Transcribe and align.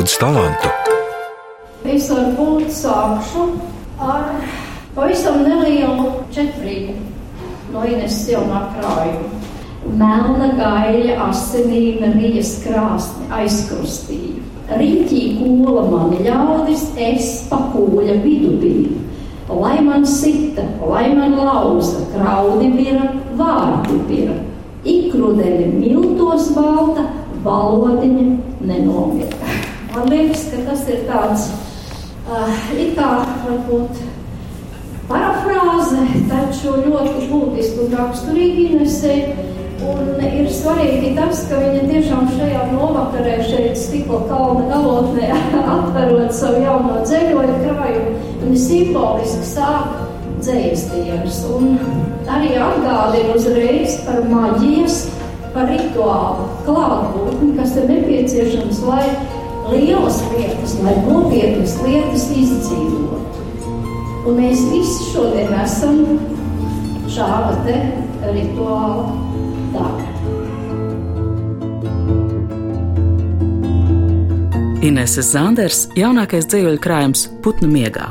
daudz 0.00 0.16
talantu. 0.16 0.68
Es 1.84 2.06
varbūt 2.08 2.70
sākšu 2.72 3.42
ar 4.00 4.30
pavisam 4.96 5.42
nelielu 5.44 6.22
četrību 6.32 6.94
no 7.74 7.82
Ines 7.84 8.22
jaunā 8.30 8.62
krājuma. 8.78 9.28
Melna 10.00 10.48
gaļa 10.56 11.18
asinīna 11.26 12.14
rijas 12.14 12.54
krāsni 12.64 13.28
aizkrustīja. 13.42 14.40
Riņķī 14.70 15.20
kola 15.36 15.84
man 15.90 16.16
ļaudis, 16.24 16.86
es 16.96 17.28
pakūļa 17.50 18.16
vidu 18.24 18.56
biju. 18.62 18.96
Lai 19.50 19.80
man 19.84 20.06
sita, 20.06 20.64
lai 20.80 21.10
man 21.12 21.36
lauza, 21.36 22.06
kraudi 22.14 22.70
bira, 22.76 23.10
vārdi 23.36 24.00
bira. 24.08 24.38
Ikrudeļa 24.86 25.72
miltos 25.74 26.52
balta, 26.56 27.08
valodiņa 27.44 28.28
nenomira. 28.64 29.39
Man 29.90 30.06
liekas, 30.06 30.44
ka 30.52 30.60
tas 30.68 30.84
ir 30.86 31.00
tāds, 31.08 31.48
uh, 32.30 32.50
it 32.78 32.92
kā 32.94 33.08
varbūt 33.42 34.02
parafrāze, 35.08 36.04
taču 36.30 36.76
ļoti 36.84 37.24
būtiski 37.30 37.86
un 37.86 37.96
raksturīgi 37.98 38.66
Inesei. 38.76 39.24
Un 39.80 40.20
ir 40.20 40.46
svarīgi 40.52 41.14
tas, 41.16 41.40
ka 41.48 41.58
viņa 41.58 41.88
tiešām 41.88 42.28
šajā 42.36 42.66
novakarē, 42.70 43.38
šeit 43.48 43.80
stikla 43.80 44.20
kalna 44.28 44.68
galotnē, 44.68 45.32
atverot 45.74 46.36
savu 46.36 46.62
jauno 46.62 47.00
dzēļoju 47.00 47.56
krājumu, 47.64 48.14
viņa 48.44 48.62
simboliski 48.66 49.48
sāk 49.48 49.96
dzējas 50.44 50.86
dienas. 50.92 51.40
Un 51.50 51.74
arī 52.30 52.52
atgādina 52.60 53.34
uzreiz 53.34 53.98
par 54.06 54.22
maģijas, 54.30 55.02
par 55.50 55.66
rituālu 55.72 56.46
klātbūtni, 56.68 57.52
kas 57.58 57.74
ir 57.80 57.90
nepieciešams, 57.90 58.84
lai 58.86 59.08
lielas 59.70 60.20
lietas, 60.34 60.76
lai 60.84 60.94
nopietnas 61.06 61.76
lietas 61.84 62.28
izdzīvotu. 62.34 63.46
Un 64.28 64.36
mēs 64.36 64.62
visi 64.70 65.10
šodien 65.12 65.52
esam 65.62 66.02
šāda 67.10 67.56
te 67.66 67.76
rituāla 68.30 69.06
daļa. 69.74 70.08
Ineses 74.80 75.34
Zanders, 75.34 75.84
jaunākais 75.98 76.48
dzīvoļu 76.48 76.80
krājums 76.80 77.26
Putnu 77.44 77.68
miegā. 77.68 78.08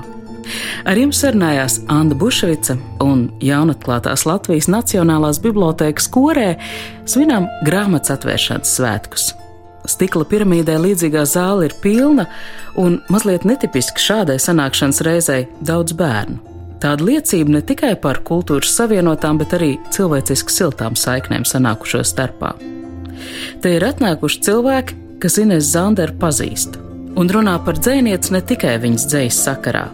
Ar 0.89 0.97
jums 0.97 1.19
sarunājās 1.21 1.79
Anna 1.91 2.15
Bušvica 2.17 2.77
un 3.03 3.27
jaunatklātās 3.43 4.25
Latvijas 4.29 4.69
Nacionālās 4.71 5.41
bibliotēkas 5.43 6.09
korē 6.13 6.53
svinām 7.09 7.49
grāmatas 7.67 8.15
atvēršanas 8.15 8.77
svētkus. 8.77 9.31
Stikla 9.87 10.25
piramīdē 10.27 10.75
līdzīgā 10.81 11.23
zāle 11.29 11.69
ir 11.69 11.75
pilna, 11.83 12.27
un 12.77 12.99
mazliet 13.09 13.45
netipiski 13.47 14.01
šādai 14.03 14.39
sanākšanas 14.41 15.03
reizei 15.07 15.45
daudz 15.65 15.95
bērnu. 15.97 16.39
Tāda 16.79 17.03
liecība 17.03 17.57
ne 17.57 17.61
tikai 17.65 17.93
par 17.99 18.21
kultūras 18.27 18.71
savienotām, 18.77 19.39
bet 19.41 19.55
arī 19.57 19.73
cilvēciski 19.95 20.53
siltām 20.53 20.95
saiknēm 20.95 21.43
sanākušo 21.47 22.05
starpā. 22.07 22.53
Te 23.59 23.73
ir 23.75 23.83
atnākuši 23.83 24.43
cilvēki, 24.47 24.99
kas 25.19 25.39
Ines 25.41 25.73
Zanderu 25.73 26.15
pazīst, 26.21 26.77
un 27.19 27.31
runā 27.31 27.57
par 27.65 27.79
dzēnieci 27.79 28.31
ne 28.35 28.43
tikai 28.51 28.77
viņas 28.79 29.07
dzējas 29.11 29.41
sakarā. 29.49 29.89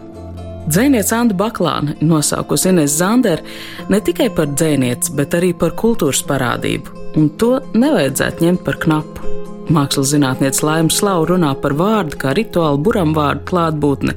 Dzēniece 0.66 1.14
Anna 1.14 1.34
Baklāna 1.38 1.94
nosaukusi 2.02 2.72
Ines 2.72 2.94
Zanderu 2.98 3.42
ne 3.90 4.00
tikai 4.02 4.28
par 4.34 4.50
dzēnieci, 4.54 5.14
bet 5.18 5.34
arī 5.38 5.52
par 5.58 5.74
kultūras 5.78 6.22
parādību, 6.26 6.94
un 7.18 7.30
to 7.38 7.56
nevajadzētu 7.74 8.46
ņemt 8.46 8.66
par 8.66 8.78
knapu. 8.82 9.15
Mākslas 9.66 10.12
zinātniece 10.12 10.62
Laima 10.66 10.92
Slau 10.94 11.24
runā 11.26 11.54
par 11.58 11.74
vārdu 11.74 12.18
kā 12.20 12.34
rituālu 12.38 12.78
buram 12.86 13.14
vārdu 13.16 13.48
klātbūtni, 13.50 14.14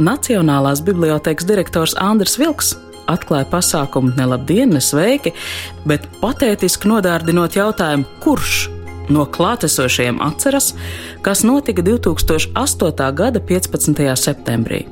Nacionālās 0.00 0.80
bibliotēkas 0.80 1.44
direktors 1.44 1.92
Andris 2.00 2.38
Vilks 2.40 2.72
atklāja 3.10 3.44
pasākumu 3.50 4.14
ne 4.16 4.26
labdien, 4.32 4.72
ne 4.72 4.80
sveiki, 4.80 5.34
bet 5.88 6.06
patētiski 6.22 6.88
nodārdinot 6.88 7.58
jautājumu, 7.58 8.06
kurš 8.24 8.62
no 9.10 9.26
klātesošiem 9.26 10.20
atceras, 10.24 10.72
kas 11.26 11.44
notika 11.44 11.84
2008. 11.84 13.12
gada 13.18 13.42
15. 13.44 14.02
septembrī. 14.16 14.86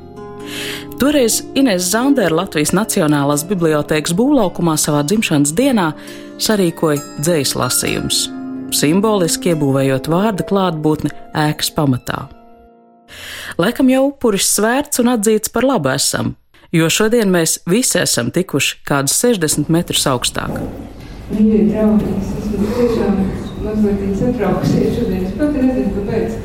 Toreiz 0.99 1.43
Inês 1.55 1.89
Zandera 1.93 2.41
Latvijas 2.41 2.73
Nacionālās 2.75 3.45
bibliotēkas 3.47 4.13
būvlaukumā 4.17 4.75
savā 4.81 5.05
dzimšanas 5.07 5.53
dienā 5.55 5.91
sarīkoja 6.41 7.21
dzējas 7.21 7.55
lasījumus, 7.55 8.25
simboliski 8.77 9.53
iebūvējot 9.53 10.09
vārda 10.11 10.45
klātbūtni 10.49 11.11
ēkas 11.47 11.71
pamatā. 11.75 12.27
Laikam 13.59 13.89
jau 13.89 14.05
upuris 14.11 14.49
svērts 14.53 15.01
un 15.01 15.11
atzīts 15.15 15.51
par 15.53 15.65
labu 15.65 15.91
esam, 15.93 16.35
jo 16.75 16.89
šodien 16.93 17.31
mēs 17.33 17.57
visi 17.69 17.99
esam 18.01 18.29
tikuši 18.33 18.81
kādus 18.87 19.17
60 19.23 19.71
metrus 19.73 20.05
augstāk. 20.09 20.59
Mīļie 21.29 21.65
draugi, 21.71 22.13
es 22.17 22.29
esmu 22.41 22.69
tiešām 22.77 23.17
mazliet 23.65 24.15
satraukusies 24.21 24.95
šodien. 24.97 25.25
Es 25.25 25.35
pat 25.37 25.57
nezinu, 25.57 25.91
kāpēc. 25.97 26.37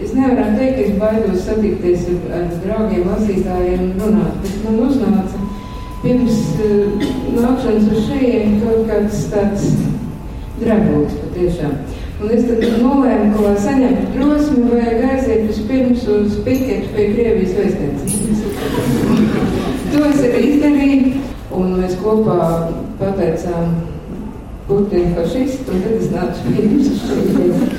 Es 0.00 0.12
nevaru 0.16 0.56
teikt, 0.56 0.76
ka 0.76 0.84
es 0.86 0.92
baidos 1.00 1.42
satikties 1.44 2.06
ar, 2.08 2.20
ar 2.38 2.52
draugiem, 2.62 3.08
lasītājiem 3.10 3.82
un 3.84 3.96
runāt, 4.00 4.38
bet 4.44 4.62
man 4.64 4.78
uznāca 4.86 5.42
pirms 6.00 6.38
uh, 6.64 7.08
nākšanas 7.36 7.90
uz 7.90 8.06
šejienu 8.06 8.62
kaut 8.62 8.86
kāds 8.88 9.26
tāds 9.32 9.66
dragoks 10.60 11.18
patiešām. 11.24 11.74
Un 12.20 12.32
es 12.36 12.42
tad 12.44 12.64
nolēmu, 12.82 13.28
ka, 13.32 13.44
lai 13.46 13.54
saņemtu 13.64 14.08
drosmi, 14.16 14.64
vajag 14.68 15.04
aiziet 15.08 15.46
vispirms 15.48 16.02
uz 16.16 16.34
piketu 16.44 16.90
pie 16.96 17.06
Krievijas 17.14 17.54
vēstniecības. 17.56 18.12
to 19.92 20.02
es 20.10 20.20
arī 20.28 20.42
izdarīju, 20.50 21.22
un 21.56 21.78
mēs 21.80 21.96
kopā 22.02 22.42
pateicām 23.00 23.72
Putinu 24.70 25.16
fašistu, 25.16 25.72
un 25.74 25.80
tad 25.82 25.94
es 25.96 26.10
nācu 26.12 26.38
pie 26.46 26.66
jums 26.66 26.90
uz 26.92 27.00
šeit. 27.08 27.72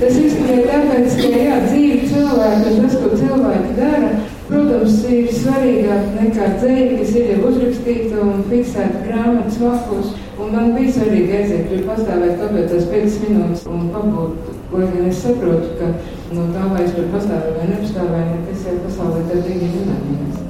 Tas 0.00 0.16
izskanēja 0.18 0.64
tāpēc, 0.72 1.18
ka, 1.20 1.28
jā, 1.38 1.58
dzīve 1.68 1.98
cilvēki 2.10 2.72
un 2.72 2.80
tas, 2.82 2.96
ko 2.98 3.10
cilvēki 3.20 3.76
dara, 3.76 4.08
protams, 4.48 4.98
ir 5.08 5.30
svarīgāk 5.36 6.10
nekā 6.16 6.48
dzēļi, 6.58 6.98
kas 7.00 7.14
ir 7.18 7.30
jau 7.32 7.40
uzrakstīta 7.50 8.20
un 8.24 8.44
fiksēta 8.50 9.06
grāmatas. 9.06 10.12
Un 10.42 10.54
man 10.56 10.72
bija 10.74 10.90
svarīgi 10.96 11.34
aiziet, 11.38 11.66
tur 11.70 11.82
pastāvēt 11.86 12.38
kāpēc 12.40 12.70
tās 12.72 12.86
5 12.90 13.18
minūtes 13.26 13.66
un 13.70 13.90
pabūt. 13.94 14.32
Lai 14.72 14.86
gan 14.88 15.08
es 15.10 15.20
saprotu, 15.22 15.68
ka 15.78 15.86
no 16.32 16.46
tā, 16.54 16.62
vai 16.72 16.82
es 16.86 16.94
tur 16.96 17.10
pastāvēju 17.12 17.58
vai 17.58 17.66
nepastāvēju, 17.74 18.30
nekas 18.32 18.64
jau 18.66 18.78
pasaulē 18.86 19.20
tā 19.28 19.36
bija 19.44 19.68
nemainījās. 19.76 20.40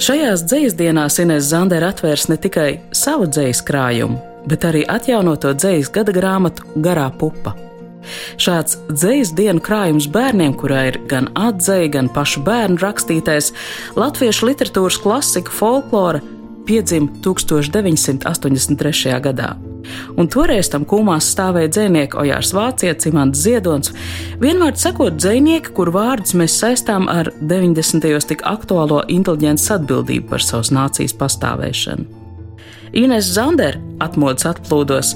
Šajās 0.00 0.46
dzīslu 0.48 0.78
dienās 0.78 1.18
Inês 1.20 1.50
Zandera 1.50 1.90
atvērs 1.92 2.30
ne 2.30 2.38
tikai 2.40 2.70
savu 2.96 3.28
dzīslu 3.28 3.66
krājumu, 3.68 4.16
bet 4.48 4.64
arī 4.70 4.86
atjaunoto 4.88 5.52
dzīslu 5.58 5.98
gada 5.98 6.14
grāmatu 6.16 6.80
Garā 6.80 7.10
pupa. 7.12 7.69
Šāds 8.40 8.78
dzīslu 8.90 9.36
dienu 9.38 9.62
krājums 9.64 10.08
bērniem, 10.12 10.56
kurā 10.58 10.86
ir 10.90 11.00
gan 11.10 11.30
atzīme, 11.38 11.92
gan 11.96 12.10
pašu 12.12 12.44
bērnu 12.46 12.80
rakstītais, 12.82 13.52
latviešu 13.98 14.50
literatūras 14.50 15.00
klasika 15.02 15.52
folklora 15.54 16.22
piedzima 16.66 17.08
1983. 17.22 19.20
gadā. 19.20 19.54
Un 20.20 20.28
toreiz 20.30 20.68
tam 20.70 20.84
kūmās 20.86 21.30
stāvēja 21.32 21.70
dzinieki 21.74 22.18
Ojārs 22.20 22.52
Vācietis, 22.54 23.08
Imants 23.10 23.40
Ziedonis. 23.42 23.92
Vienmēr 24.42 24.76
sakot, 24.78 25.16
dzinieki, 25.18 25.72
kur 25.74 25.90
vārdus 25.94 26.36
mēs 26.38 26.58
saistām 26.60 27.08
ar 27.10 27.32
90. 27.40 28.06
tik 28.30 28.44
aktuālo 28.46 29.02
inteliģences 29.08 29.74
atbildību 29.80 30.30
par 30.30 30.44
savas 30.46 30.70
nācijas 30.74 31.16
pastāvēšanu. 31.18 32.04
Ines 33.00 33.28
Zander 33.34 33.78
atmodas 34.02 34.48
atplūdos 34.50 35.14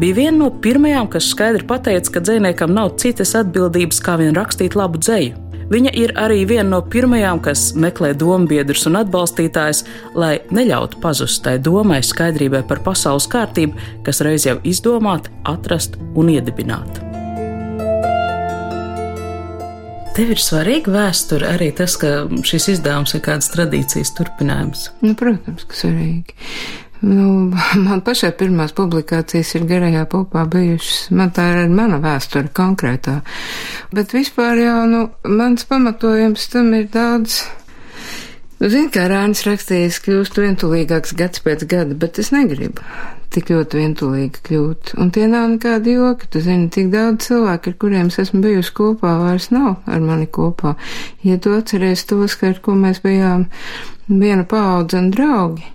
bija 0.00 0.18
viena 0.18 0.36
no 0.44 0.50
pirmajām, 0.50 1.08
kas 1.12 1.30
skaidri 1.30 1.66
pateica, 1.68 2.16
ka 2.16 2.22
dziniekam 2.24 2.74
nav 2.74 2.96
citas 3.02 3.34
atbildības 3.38 4.02
kā 4.04 4.18
vien 4.20 4.34
rakstīt 4.36 4.76
labu 4.78 5.00
dzēju. 5.02 5.40
Viņa 5.70 5.94
ir 5.96 6.12
arī 6.20 6.42
viena 6.48 6.66
no 6.74 6.80
pirmajām, 6.92 7.40
kas 7.44 7.70
meklē 7.78 8.12
dombiedrus 8.20 8.84
un 8.90 8.98
atbalstītājus, 9.00 9.84
lai 10.18 10.36
neļautu 10.52 11.00
pazust 11.00 11.40
tai 11.46 11.56
domai 11.56 12.02
skaidrībai 12.04 12.62
par 12.68 12.82
pasaules 12.84 13.28
kārtību, 13.32 13.80
kas 14.04 14.20
reiz 14.26 14.44
jau 14.48 14.58
izdomāta, 14.68 15.32
atrasta 15.48 16.00
un 16.14 16.34
iedibināta. 16.34 17.14
Tev 20.14 20.28
ir 20.30 20.38
svarīga 20.38 20.92
vēsture 20.94 21.48
arī 21.56 21.72
tas, 21.74 21.96
ka 21.98 22.28
šis 22.46 22.68
izdevums 22.76 23.16
ir 23.16 23.24
kādas 23.24 23.48
tradīcijas 23.50 24.12
turpinājums. 24.14 24.84
Nu, 25.02 25.16
protams, 25.18 25.64
ka 25.66 25.74
svarīgi. 25.74 26.36
Nu, 27.04 27.26
man 27.86 28.04
pašai 28.04 28.32
pirmās 28.38 28.72
publikācijas 28.76 29.54
ir 29.58 29.66
garajā 29.68 30.06
pupā 30.10 30.46
bijušas. 30.50 31.10
Man 31.16 31.34
tā 31.36 31.50
ir 31.64 31.72
mana 31.72 32.00
vēsture 32.02 32.52
konkrētā. 32.54 33.20
Bet 33.94 34.16
vispār 34.16 34.62
jau, 34.62 34.78
nu, 34.90 35.04
mans 35.28 35.68
pamatojums 35.68 36.48
tam 36.54 36.72
ir 36.78 36.88
daudz 36.94 37.42
Nu, 38.62 38.68
Zini, 38.70 38.86
kā 38.88 39.02
Rānis 39.10 39.42
rakstījis, 39.44 39.98
kļūst 40.06 40.38
vientulīgāks 40.38 41.10
gads 41.18 41.42
pēc 41.44 41.66
gada, 41.68 41.96
bet 41.98 42.20
es 42.22 42.30
negribu 42.32 42.80
tik 43.34 43.50
ļoti 43.50 43.80
vientulīgi 43.80 44.42
kļūt. 44.46 44.92
Un 45.02 45.10
tie 45.14 45.26
nav 45.28 45.48
nekādi 45.56 45.96
joki. 45.96 46.28
Tu 46.30 46.42
zini, 46.44 46.70
tik 46.72 46.92
daudz 46.92 47.26
cilvēku, 47.26 47.72
ar 47.72 47.78
kuriem 47.82 48.10
es 48.12 48.20
esmu 48.22 48.40
bijusi 48.44 48.72
kopā, 48.78 49.16
vairs 49.20 49.50
nav 49.52 49.82
ar 49.90 50.00
mani 50.04 50.30
kopā. 50.30 50.76
Ja 51.26 51.36
tu 51.42 51.54
atceries 51.56 52.06
tos, 52.08 52.38
ka 52.38 52.52
ar 52.52 52.62
ko 52.64 52.76
mēs 52.78 53.02
bijām 53.04 53.48
viena 54.08 54.46
paudze 54.48 55.00
un 55.02 55.10
draugi, 55.14 55.66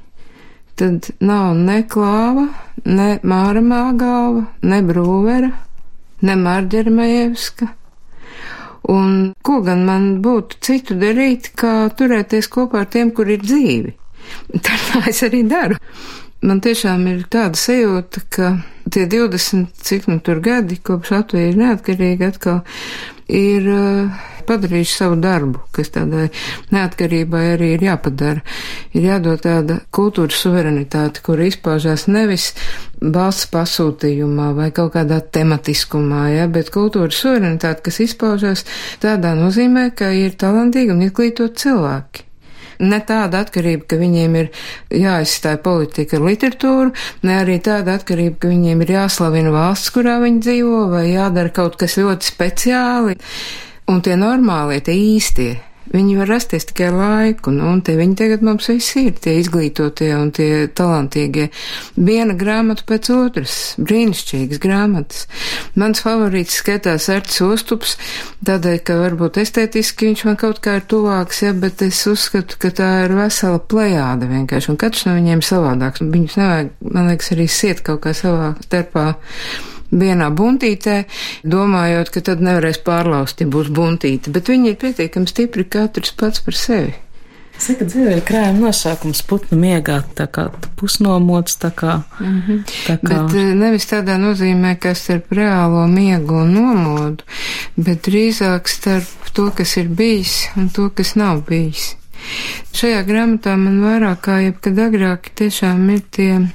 tad 0.80 1.12
nav 1.20 1.52
ne 1.58 1.81
klāva, 1.92 2.48
ne 2.86 3.10
māra 3.24 3.64
māgāva, 3.64 4.46
ne 4.64 4.80
brūvera, 4.88 5.52
ne 6.24 6.40
Marģermajevska 6.40 7.74
Un 8.90 9.34
ko 9.46 9.60
gan 9.66 9.84
man 9.86 10.06
būtu 10.24 10.58
citu 10.66 10.96
darīt, 10.98 11.52
kā 11.60 11.90
turēties 11.98 12.48
kopā 12.50 12.84
ar 12.84 12.90
tiem, 12.90 13.12
kur 13.14 13.30
ir 13.30 13.44
dzīvi? 13.44 13.94
Tā 14.66 15.04
es 15.10 15.22
arī 15.28 15.44
daru. 15.50 15.78
Man 16.42 16.62
tiešām 16.64 17.04
ir 17.12 17.26
tāda 17.30 17.60
sajūta, 17.60 18.24
ka 18.31 18.50
tie 18.90 19.04
20, 19.12 19.74
cik 19.84 20.08
nu 20.08 20.18
tur 20.24 20.40
gadi, 20.42 20.80
kopš 20.80 21.12
Latvija 21.18 21.52
ir 21.52 21.60
neatkarīga, 21.60 22.31
atkal 22.31 22.62
ir 23.28 23.68
uh, 23.74 24.29
padarījuši 24.50 24.96
savu 24.96 25.18
darbu, 25.24 25.63
kas 25.75 25.94
tādai 25.96 26.28
neatkarībai 26.74 27.44
arī 27.56 27.74
ir 27.75 27.86
jāpadara. 27.88 28.44
Ir 28.98 29.10
jādod 29.12 29.44
tāda 29.46 29.80
kultūras 29.96 30.40
suverenitāte, 30.44 31.24
kur 31.25 31.42
izpaužās 31.46 32.07
nevis 32.12 32.51
valsts 33.00 33.50
pasūtījumā 33.54 34.50
vai 34.57 34.72
kaut 34.75 34.96
kādā 34.98 35.22
tematiskumā, 35.22 36.25
ja, 36.36 36.48
bet 36.51 36.74
kultūras 36.75 37.22
suverenitāte, 37.24 37.86
kas 37.88 38.01
izpaužās 38.10 38.66
tādā 39.04 39.36
nozīmē, 39.40 39.90
ka 39.96 40.12
ir 40.16 40.36
talantīgi 40.40 40.95
un 40.95 41.06
izglītot 41.07 41.56
cilvēki 41.62 42.30
ne 42.80 43.00
tāda 43.04 43.44
atkarība, 43.44 43.86
ka 43.92 44.00
viņiem 44.00 44.36
ir 44.40 44.50
jāizstāj 44.95 45.60
politika 45.63 46.18
ar 46.18 46.25
literatūru, 46.28 46.94
ne 47.28 47.40
arī 47.42 47.60
tāda 47.63 47.98
atkarība, 48.00 48.38
ka 48.44 48.52
viņiem 48.54 48.84
ir 48.86 48.94
jāslavina 48.95 49.54
valsts, 49.54 49.92
kurā 49.95 50.19
viņi 50.24 50.44
dzīvo, 50.45 50.84
vai 50.94 51.10
jādara 51.12 51.52
kaut 51.56 51.80
kas 51.81 52.00
ļoti 52.00 52.31
speciāli. 52.31 53.18
Un 53.90 54.04
tie 54.06 54.16
normālie, 54.20 54.78
tie 54.86 54.94
īstie, 54.94 55.56
Viņi 55.90 56.20
var 56.20 56.30
rasties 56.30 56.68
tikai 56.70 56.92
laiku, 56.94 57.50
nu, 57.54 57.66
un 57.74 57.80
te 57.82 57.96
viņi 57.98 58.14
tagad 58.20 58.44
mums 58.46 58.68
visi 58.70 59.08
ir, 59.08 59.16
tie 59.18 59.40
izglītotie 59.40 60.12
un 60.14 60.30
tie 60.36 60.68
talantīgie. 60.78 61.48
Viena 61.98 62.36
grāmata 62.38 62.86
pēc 62.86 63.10
otras, 63.16 63.56
brīnišķīgas 63.82 64.62
grāmatas. 64.62 65.26
Mans 65.80 66.04
favorīts 66.06 66.60
skatās 66.62 67.10
Erts 67.10 67.42
Ostups, 67.42 67.96
tādēļ, 68.46 68.78
ka 68.86 69.00
varbūt 69.00 69.42
estētiski 69.42 70.12
viņš 70.12 70.24
man 70.30 70.38
kaut 70.44 70.62
kā 70.62 70.78
ir 70.78 70.86
tuvāks, 70.94 71.42
ja, 71.48 71.56
bet 71.58 71.82
es 71.86 72.04
uzskatu, 72.12 72.62
ka 72.62 72.70
tā 72.76 72.92
ir 73.08 73.16
vesela 73.18 73.58
plejāda 73.58 74.30
vienkārši, 74.30 74.74
un 74.76 74.80
katrs 74.86 75.08
no 75.10 75.18
viņiem 75.18 75.42
savādāks. 75.42 76.06
Viņus 76.06 76.38
nevajag, 76.38 76.72
man 76.86 77.10
liekas, 77.10 77.34
arī 77.34 77.50
siet 77.50 77.82
kaut 77.88 78.04
kā 78.06 78.14
savā 78.14 78.54
starpā 78.68 79.10
vienā 79.92 80.30
buntītē, 80.36 81.04
domājot, 81.44 82.14
ka 82.14 82.24
tad 82.32 82.42
nevarēs 82.46 82.82
pārlaust, 82.86 83.42
ja 83.42 83.48
būs 83.48 83.72
buntīte, 83.74 84.34
bet 84.34 84.50
viņi 84.52 84.74
ir 84.74 84.82
pietiekami 84.82 85.30
stipri 85.30 85.66
katrs 85.66 86.16
pats 86.18 86.44
par 86.46 86.58
sevi. 86.58 86.96
Saka, 87.60 87.84
dzīvēja 87.84 88.22
krājuma 88.24 88.70
nosaukums 88.70 89.20
putnu 89.28 89.58
miegā, 89.60 89.98
tā 90.16 90.30
kā 90.32 90.46
pusnomots, 90.80 91.58
tā 91.60 91.74
kā. 91.76 91.98
Mm 92.20 92.42
-hmm. 92.48 92.60
tā 92.88 92.96
kā... 93.02 93.10
Bet 93.10 93.36
eh, 93.36 93.54
nevis 93.56 93.86
tādā 93.92 94.16
nozīmē, 94.16 94.78
ka 94.80 94.94
starp 94.96 95.32
reālo 95.32 95.88
miegu 95.88 96.36
un 96.36 96.54
nomodu, 96.54 97.24
bet 97.76 98.08
drīzāk 98.08 98.68
starp 98.68 99.32
to, 99.34 99.52
kas 99.52 99.78
ir 99.78 99.88
bijis 99.88 100.48
un 100.56 100.70
to, 100.70 100.90
kas 100.90 101.16
nav 101.16 101.44
bijis. 101.50 101.96
Šajā 102.74 103.04
grāmatā 103.08 103.58
man 103.58 103.82
vairāk 103.84 104.22
kā 104.22 104.40
jebkad 104.44 104.80
agrāk 104.80 105.30
tiešām 105.36 105.90
ir 105.90 106.02
tie 106.12 106.48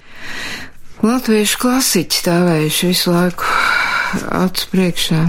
Latviešu 1.03 1.59
klasiķi 1.59 2.21
stāvējuši 2.21 2.89
visu 2.93 3.11
laiku 3.11 3.49
acu 4.31 4.69
priekšā. 4.71 5.25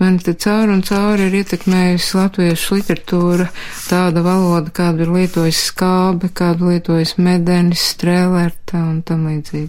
Man 0.00 0.14
te 0.24 0.32
cauri 0.32 0.72
un 0.72 0.80
cauri 0.80 1.26
ir 1.28 1.34
ietekmējusi 1.42 2.14
latviešu 2.16 2.78
literatūra, 2.78 3.50
tāda 3.84 4.22
valoda, 4.24 4.72
kādu 4.72 5.04
ir 5.04 5.12
lietojis 5.12 5.58
skābe, 5.68 6.30
kādu 6.32 6.70
lietojis 6.70 7.18
medenis, 7.20 7.82
strēlērta 7.92 8.80
un 8.80 9.02
tam 9.04 9.28
līdzīgi. 9.28 9.68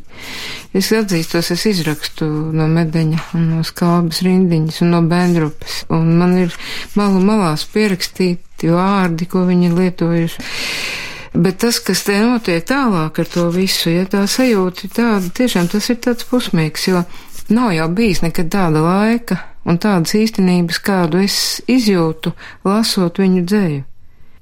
Es 0.79 0.93
atzīstos, 0.95 1.51
es 1.51 1.67
izrakstu 1.73 2.31
no 2.55 2.69
medeņa 2.71 3.27
un 3.35 3.49
no 3.57 3.67
skābes 3.67 4.23
rindiņas 4.23 4.79
un 4.85 4.95
no 4.95 5.03
bendrupas, 5.11 5.81
un 5.91 6.15
man 6.21 6.39
ir 6.45 6.55
malu 6.95 7.19
malās 7.27 7.67
pierakstīti 7.75 8.71
vārdi, 8.71 9.27
ko 9.27 9.43
viņi 9.51 9.67
ir 9.67 9.79
lietojuši. 9.83 10.51
Bet 11.33 11.61
tas, 11.63 11.79
kas 11.79 12.01
te 12.03 12.17
notiek 12.19 12.65
tālāk 12.67 13.21
ar 13.23 13.29
to 13.31 13.45
visu, 13.55 13.87
ja 13.93 14.03
tā 14.09 14.25
sajūta 14.27 14.87
ir 14.87 14.95
tāda, 14.97 15.29
tiešām 15.31 15.69
tas 15.71 15.87
ir 15.93 16.01
tāds 16.03 16.27
pusmīgs, 16.27 16.89
jo 16.89 17.05
nav 17.55 17.71
jau 17.71 17.87
bijis 17.95 18.19
nekad 18.25 18.49
tāda 18.51 18.81
laika 18.83 19.37
un 19.63 19.79
tādas 19.79 20.11
īstenības, 20.17 20.81
kādu 20.83 21.21
es 21.23 21.61
izjūtu, 21.71 22.33
lasot 22.67 23.21
viņu 23.23 23.45
dzēju. 23.47 23.85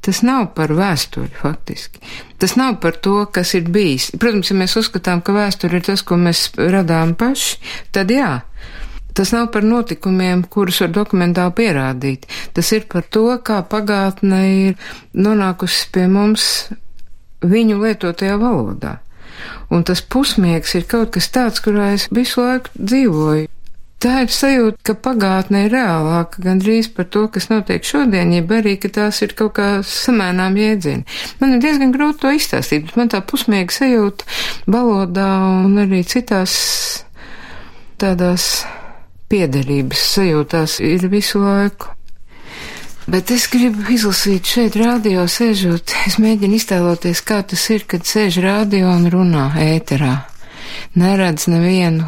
Tas 0.01 0.21
nav 0.23 0.53
par 0.55 0.71
vēsturi, 0.73 1.29
faktiski. 1.41 1.99
Tas 2.39 2.55
nav 2.55 2.77
par 2.81 2.95
to, 3.03 3.25
kas 3.35 3.51
ir 3.57 3.67
bijis. 3.69 4.09
Protams, 4.15 4.49
ja 4.49 4.55
mēs 4.57 4.77
uzskatām, 4.79 5.21
ka 5.21 5.35
vēsture 5.35 5.77
ir 5.77 5.85
tas, 5.85 6.01
ko 6.07 6.17
mēs 6.17 6.47
radām 6.57 7.13
paši, 7.19 7.59
tad 7.93 8.09
jā. 8.15 8.39
Tas 9.17 9.33
nav 9.35 9.49
par 9.53 9.65
notikumiem, 9.65 10.45
kurus 10.51 10.81
var 10.83 10.93
dokumentāli 10.95 11.55
pierādīt. 11.57 12.27
Tas 12.53 12.71
ir 12.75 12.85
par 12.91 13.07
to, 13.09 13.25
kā 13.43 13.59
pagātne 13.67 14.41
ir 14.69 14.89
nonākusi 15.13 15.89
pie 15.93 16.07
mums 16.11 16.69
viņu 17.41 17.79
lietotajā 17.83 18.39
valodā. 18.39 18.99
Un 19.71 19.85
tas 19.87 20.01
pusmiegs 20.01 20.75
ir 20.75 20.87
kaut 20.89 21.13
kas 21.15 21.29
tāds, 21.31 21.61
kurā 21.63 21.93
es 21.95 22.09
visu 22.13 22.43
laiku 22.43 22.73
dzīvoju. 22.75 23.47
Tā 23.99 24.21
ir 24.23 24.29
sajūta, 24.31 24.79
ka 24.87 24.93
pagātne 24.95 25.65
ir 25.65 25.73
reālāka 25.73 26.39
gandrīz 26.45 26.87
par 26.95 27.09
to, 27.11 27.25
kas 27.27 27.49
notiek 27.51 27.83
šodien, 27.83 28.31
jeb 28.31 28.51
arī, 28.55 28.77
ka 28.79 28.87
tās 28.95 29.19
ir 29.25 29.33
kaut 29.35 29.57
kā 29.57 29.67
samēnām 29.83 30.55
jēdzieni. 30.55 31.03
Man 31.41 31.57
ir 31.57 31.63
diezgan 31.65 31.91
grūti 31.91 32.21
to 32.23 32.31
izstāstīt, 32.31 32.87
bet 32.87 32.95
man 32.95 33.11
tā 33.11 33.19
pusmiega 33.19 33.75
sajūta 33.75 34.23
valodā 34.71 35.27
un 35.65 35.75
arī 35.83 36.05
citās 36.07 36.55
tādās 37.99 38.63
piederības 39.29 40.03
sajūtās 40.15 40.79
ir 40.85 41.07
visu 41.11 41.41
laiku. 41.43 41.93
Bet 43.09 43.31
es 43.33 43.47
gribu 43.49 43.87
izlasīt 43.89 44.45
šeit 44.45 44.75
radio 44.77 45.23
sēžot, 45.25 45.95
es 46.05 46.19
mēģinu 46.21 46.59
iztēloties, 46.59 47.23
kā 47.25 47.39
tas 47.41 47.63
ir, 47.73 47.87
kad 47.89 48.05
sēž 48.05 48.37
radio 48.43 48.91
un 48.93 49.07
runā 49.09 49.47
ēterā. 49.63 50.11
Neredz 50.99 51.47
nevienu, 51.49 52.05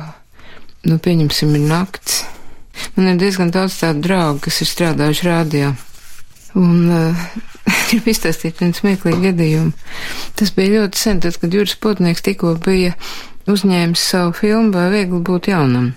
nu 0.85 0.99
pieņemsim, 1.01 1.55
ir 1.57 1.65
nakts. 1.71 2.21
Man 2.95 3.13
ir 3.13 3.17
diezgan 3.21 3.49
daudz 3.53 3.79
tādu 3.81 4.05
draugu, 4.05 4.43
kas 4.45 4.61
ir 4.61 4.69
strādājuši 4.69 5.25
radio. 5.25 5.71
Un 6.59 6.85
uh, 6.99 7.25
gribu 7.89 8.13
izstāstīt 8.13 8.61
vienu 8.61 8.77
smieklīgu 8.77 9.25
gadījumu. 9.25 9.73
Tas 10.37 10.53
bija 10.55 10.81
ļoti 10.81 11.01
sen, 11.01 11.21
tad, 11.23 11.37
kad 11.41 11.53
Juris 11.53 11.77
Potnieks 11.81 12.25
tikko 12.25 12.55
bija 12.61 12.93
uzņēmis 13.49 14.03
savu 14.13 14.33
filmu, 14.37 14.71
vai 14.75 14.89
viegli 14.93 15.21
būt 15.25 15.49
jaunam. 15.51 15.91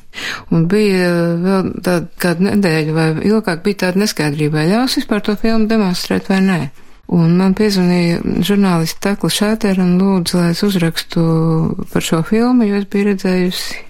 Un 0.54 0.66
bija 0.70 1.10
vēl 1.42 1.72
tāda 1.84 2.08
kāda 2.22 2.48
nedēļa 2.50 2.96
vai 2.96 3.08
ilgāk 3.26 3.64
bija 3.66 3.86
tāda 3.86 4.04
neskaidrība, 4.04 4.60
vai 4.60 4.70
ļaus 4.72 4.98
vispār 5.00 5.24
to 5.24 5.36
filmu 5.40 5.68
demonstrēt 5.70 6.30
vai 6.32 6.40
nē. 6.44 6.60
Un 7.14 7.34
man 7.36 7.52
piezvanīja 7.56 8.22
žurnālisti 8.46 9.02
Tekla 9.04 9.30
Šētera 9.30 9.84
un 9.84 9.98
lūdzu, 10.00 10.38
lai 10.40 10.52
es 10.54 10.62
uzrakstu 10.64 11.24
par 11.92 12.04
šo 12.04 12.22
filmu, 12.24 12.64
jo 12.64 12.80
es 12.80 12.88
biju 12.88 13.10
redzējusi. 13.10 13.82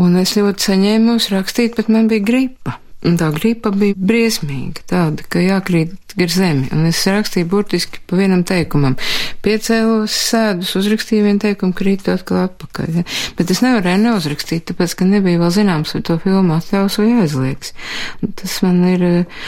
Un 0.00 0.16
es 0.16 0.32
ļoti 0.38 0.70
saņēmu 0.70 1.18
uzrakstīt, 1.20 1.76
bet 1.76 1.92
man 1.92 2.08
bija 2.08 2.24
gripa. 2.24 2.78
Un 3.02 3.16
tā 3.18 3.32
gripa 3.34 3.72
bija 3.74 3.96
briesmīga, 3.98 4.84
tāda, 4.86 5.24
ka 5.26 5.40
jākrīt 5.42 5.96
gar 6.14 6.30
zemi, 6.30 6.68
un 6.74 6.84
es 6.86 7.00
rakstīju 7.08 7.48
burtiski 7.50 8.02
pa 8.06 8.18
vienam 8.20 8.44
teikumam. 8.46 8.94
Piecēlos 9.42 10.14
sēdus, 10.28 10.74
uzrakstīju 10.78 11.24
vienu 11.26 11.42
teikumu, 11.42 11.74
krītu 11.74 12.12
atkal 12.14 12.44
atpakaļ. 12.44 13.00
Ja? 13.00 13.04
Bet 13.38 13.50
es 13.50 13.62
nevarēju 13.64 14.04
neuzrakstīt, 14.04 14.66
tāpēc, 14.70 14.94
ka 14.98 15.08
nebija 15.08 15.40
vēl 15.42 15.50
zināms, 15.56 15.96
vai 15.96 16.04
to 16.06 16.18
filmu 16.22 16.54
atļaus 16.58 17.00
vai 17.02 17.08
aizliegs. 17.24 17.74
Un 18.22 18.36
tas 18.38 18.54
man 18.62 18.78
ir 18.92 19.06
eh, 19.08 19.42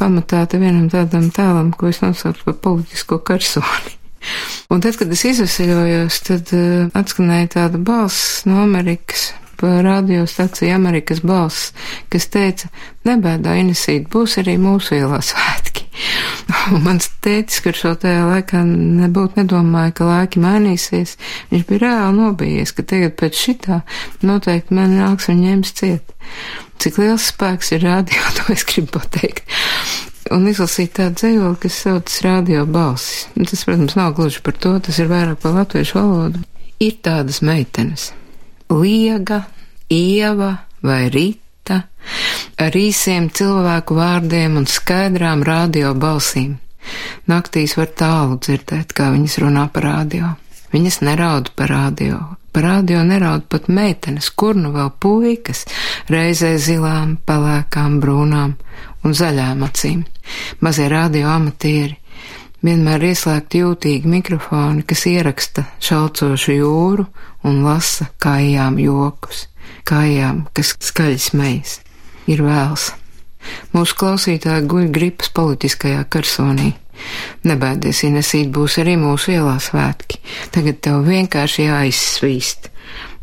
pamatā 0.00 0.44
te 0.50 0.60
vienam 0.60 0.90
tādam 0.92 1.30
tēlam, 1.32 1.72
ko 1.72 1.88
es 1.88 2.02
nosaucu 2.04 2.50
par 2.50 2.60
politisko 2.68 3.22
karsoni. 3.24 3.96
Un 4.70 4.84
tad, 4.84 5.00
kad 5.00 5.08
es 5.08 5.24
izvesaļojos, 5.24 6.18
tad 6.26 6.50
uh, 6.52 6.90
atskanēja 7.00 7.54
tāda 7.56 7.80
balss 7.80 8.42
no 8.44 8.60
Amerikas 8.60 9.30
radiostaciju 9.62 10.74
Amerikas 10.74 11.20
balss, 11.26 11.72
kas 12.12 12.28
teica, 12.32 12.70
nebēdā 13.08 13.56
Inesīt, 13.60 14.08
būs 14.12 14.38
arī 14.40 14.56
mūsu 14.60 14.96
ielā 14.98 15.20
svētki. 15.24 15.86
Mans 16.84 17.10
tētis, 17.24 17.60
kurš 17.64 17.84
jau 17.84 17.94
tajā 18.04 18.24
laikā 18.28 18.62
nebūtu 18.66 19.40
nedomāja, 19.40 19.94
ka 19.96 20.08
laiki 20.08 20.42
mainīsies, 20.42 21.16
viņš 21.52 21.66
bija 21.68 21.84
reāli 21.84 22.18
nobijies, 22.18 22.74
ka 22.76 22.86
tagad 22.86 23.16
pēc 23.20 23.40
šitā 23.44 23.80
noteikti 24.26 24.76
man 24.76 24.96
nāks 24.98 25.30
un 25.32 25.42
ņems 25.44 25.74
ciet. 25.80 26.14
Cik 26.80 27.00
liels 27.02 27.26
spēks 27.32 27.74
ir 27.76 27.84
radio, 27.84 28.22
to 28.38 28.52
es 28.54 28.64
gribu 28.68 28.98
pateikt. 28.98 29.44
un 30.30 30.46
izlasīt 30.46 30.94
tādu 30.98 31.18
dzējoli, 31.18 31.58
kas 31.64 31.82
saucas 31.84 32.20
radio 32.24 32.64
balsis. 32.66 33.26
Tas, 33.34 33.66
protams, 33.66 33.96
nav 33.98 34.14
gluži 34.18 34.42
par 34.46 34.54
to, 34.54 34.76
tas 34.78 35.00
ir 35.02 35.10
vairāk 35.10 35.42
par 35.42 35.56
latviešu 35.58 35.98
valodu. 35.98 36.44
Ir 36.80 36.96
tādas 37.04 37.42
meitenes- 37.44 38.12
Liega, 38.70 39.44
Ieva 39.90 40.50
vai 40.86 41.08
Rita, 41.10 41.82
ar 42.56 42.76
īsiem 42.78 43.28
cilvēku 43.34 43.98
vārdiem 43.98 44.58
un 44.60 44.68
skaidrām 44.70 45.42
radio 45.46 45.90
balsīm. 45.94 46.58
Naktīs 47.30 47.76
var 47.76 47.90
tālu 47.98 48.38
dzirdēt, 48.38 48.94
kā 48.94 49.10
viņas 49.14 49.40
runā 49.42 49.66
par 49.74 49.88
radio. 49.90 50.36
Viņas 50.70 51.00
neraud 51.02 51.50
par 51.58 51.74
radio, 51.74 52.20
Par 52.52 52.64
radio 52.66 53.04
neraud 53.06 53.44
pat 53.46 53.68
meitenes, 53.70 54.26
kur 54.34 54.56
nu 54.58 54.72
vēl 54.74 54.88
puikas, 54.98 55.60
reizē 56.10 56.56
zilām, 56.58 57.12
pelēkām, 57.22 58.00
brūnām 58.02 58.56
un 59.06 59.14
zaļām 59.14 59.62
acīm. 59.68 60.00
Mazie 60.58 60.88
radio 60.90 61.30
amatieri 61.30 61.99
vienmēr 62.66 63.04
ieslēgti 63.10 63.62
jūtīgi 63.64 64.10
mikrofoni, 64.10 64.84
kas 64.86 65.06
ieraksta 65.10 65.66
šaucošu 65.82 66.56
jūru 66.56 67.06
un 67.48 67.62
lasa 67.64 68.10
kājām 68.22 68.78
jokus, 68.82 69.46
kājām, 69.88 70.46
kas 70.56 70.74
skaļi 70.90 71.20
smejas. 71.20 71.78
Ir 72.30 72.44
vēls. 72.46 72.90
Mūsu 73.72 73.96
klausītāji 73.96 74.68
guļ 74.68 74.90
gripas 74.94 75.32
politiskajā 75.34 76.04
karsonī. 76.12 76.74
Nebaidies, 77.48 78.02
Inesīt, 78.04 78.50
būs 78.52 78.76
arī 78.82 78.98
mūsu 79.00 79.32
ielā 79.38 79.56
svētki. 79.62 80.20
Tagad 80.52 80.82
tev 80.84 81.00
vienkārši 81.08 81.70
jāizsvīst. 81.70 82.68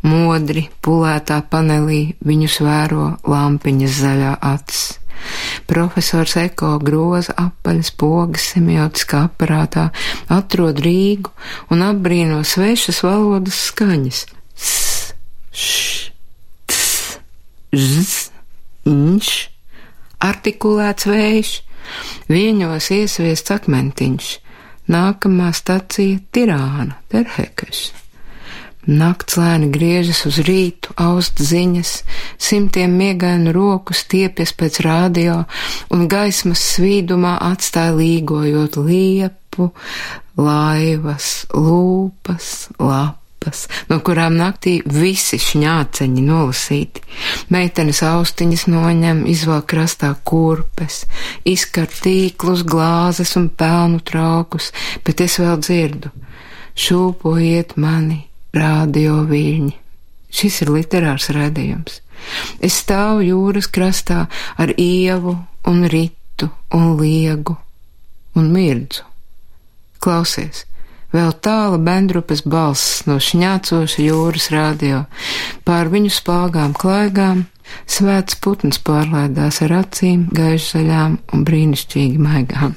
Modri, 0.02 0.68
pulētā 0.82 1.40
panelī 1.50 2.16
viņus 2.26 2.60
vēro 2.66 3.12
lampiņas 3.26 4.00
zaļā 4.02 4.32
acis. 4.50 4.97
Profesors 5.68 6.36
Eko 6.40 6.76
groza 6.82 7.34
apaļas 7.38 7.92
pogas 8.00 8.48
semiotiskā 8.54 9.24
aparātā, 9.28 9.88
atrod 10.32 10.80
Rīgu 10.84 11.32
un 11.74 11.84
apbrīno 11.86 12.40
svešas 12.46 13.02
valodas 13.06 13.60
skaņas. 13.70 14.24
S, 14.58 15.14
š, 15.52 16.10
ts, 16.66 17.18
z, 17.72 18.28
inš, 18.88 19.32
artikulēts 20.24 21.08
vējš, 21.08 21.56
Viņos 22.28 22.90
iesviests 22.94 23.54
akmentiņš, 23.54 24.28
nākamā 24.92 25.52
stacija 25.56 26.20
Tirāna, 26.32 26.98
Terhekes. 27.12 27.88
Nakts 28.88 29.36
lēni 29.36 29.66
griežas 29.68 30.22
uz 30.24 30.38
rītu, 30.40 30.94
aust 30.96 31.42
ziņas, 31.44 31.90
simtiem 32.40 32.94
miegainu 32.96 33.52
roku 33.52 33.92
stiepjas 33.92 34.54
pēc 34.56 34.78
radio, 34.86 35.42
un 35.92 36.06
gaismas 36.08 36.62
svīdumā 36.70 37.34
atstāja 37.50 37.92
līgojot 37.98 38.78
liepu, 38.80 39.74
laivas, 40.40 41.44
lūpas, 41.52 42.70
lapas 42.80 43.66
no 43.90 43.98
kurām 44.04 44.38
naktī 44.40 44.78
visi 44.84 45.36
šņāceņi 45.36 46.24
nolasīti. 46.24 47.04
Meitenes 47.52 48.00
austiņas 48.08 48.64
noņem, 48.72 49.24
izvēl 49.28 49.66
krastā 49.68 50.14
kurpes, 50.24 51.02
izkar 51.44 51.92
tīklus, 51.92 52.64
glāzes 52.64 53.36
un 53.36 53.50
pelnu 53.52 54.00
traukus, 54.00 54.72
bet 55.04 55.20
es 55.20 55.36
vēl 55.42 55.60
dzirdu. 55.60 56.14
Šūpojiet 56.78 57.76
mani, 57.76 58.27
radio 58.60 59.22
viļņi. 59.28 59.74
Šis 60.28 60.62
ir 60.64 60.72
literārs 60.74 61.30
redzējums. 61.34 62.00
Es 62.64 62.80
stāvu 62.82 63.24
jūras 63.24 63.70
krastā 63.72 64.26
ar 64.58 64.74
ievu 64.76 65.36
un 65.70 65.84
ritu 65.88 66.50
un 66.74 66.96
liegu 67.00 67.56
un 68.36 68.50
mirdzu. 68.52 69.06
Klausies, 69.98 70.66
Vēl 71.08 71.30
tāla 71.40 71.78
bendrupas 71.80 72.42
balss 72.44 73.06
no 73.08 73.14
šņācoša 73.16 74.02
jūras 74.04 74.50
radio, 74.52 75.06
pār 75.64 75.88
viņu 75.88 76.10
spāgām 76.12 76.74
klaigām, 76.76 77.46
svēts 77.88 78.36
putns 78.44 78.76
pārlaidās 78.84 79.62
ar 79.64 79.72
acīm, 79.78 80.26
gaišzaļām 80.36 81.16
un 81.32 81.46
brīnišķīgi 81.48 82.20
maigām. 82.20 82.76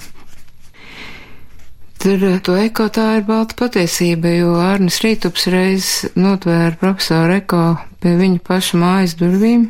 Tur 2.02 2.24
eh, 2.26 2.40
to 2.42 2.56
eko 2.58 2.88
tā 2.90 3.04
ir 3.20 3.28
balta 3.28 3.54
patiesība, 3.60 4.32
jo 4.34 4.56
Ārnis 4.58 4.96
Rītups 5.04 5.44
reiz 5.54 5.90
notvēra 6.18 6.74
profesoru 6.82 7.36
eko 7.38 7.66
pie 8.02 8.18
viņa 8.20 8.44
paša 8.48 8.82
mājas 8.82 9.18
durvīm 9.20 9.70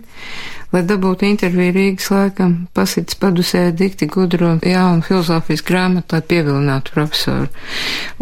lai 0.72 0.82
dabūtu 0.88 1.28
interviju 1.28 1.74
Rīgas 1.76 2.08
laikam, 2.14 2.54
pasits 2.76 3.18
padusē 3.20 3.64
dikti 3.76 4.08
gudro 4.12 4.54
jaunu 4.64 5.04
filozofijas 5.04 5.64
grāmatu, 5.68 6.16
lai 6.16 6.24
pievilinātu 6.28 6.94
profesoru. 6.96 7.50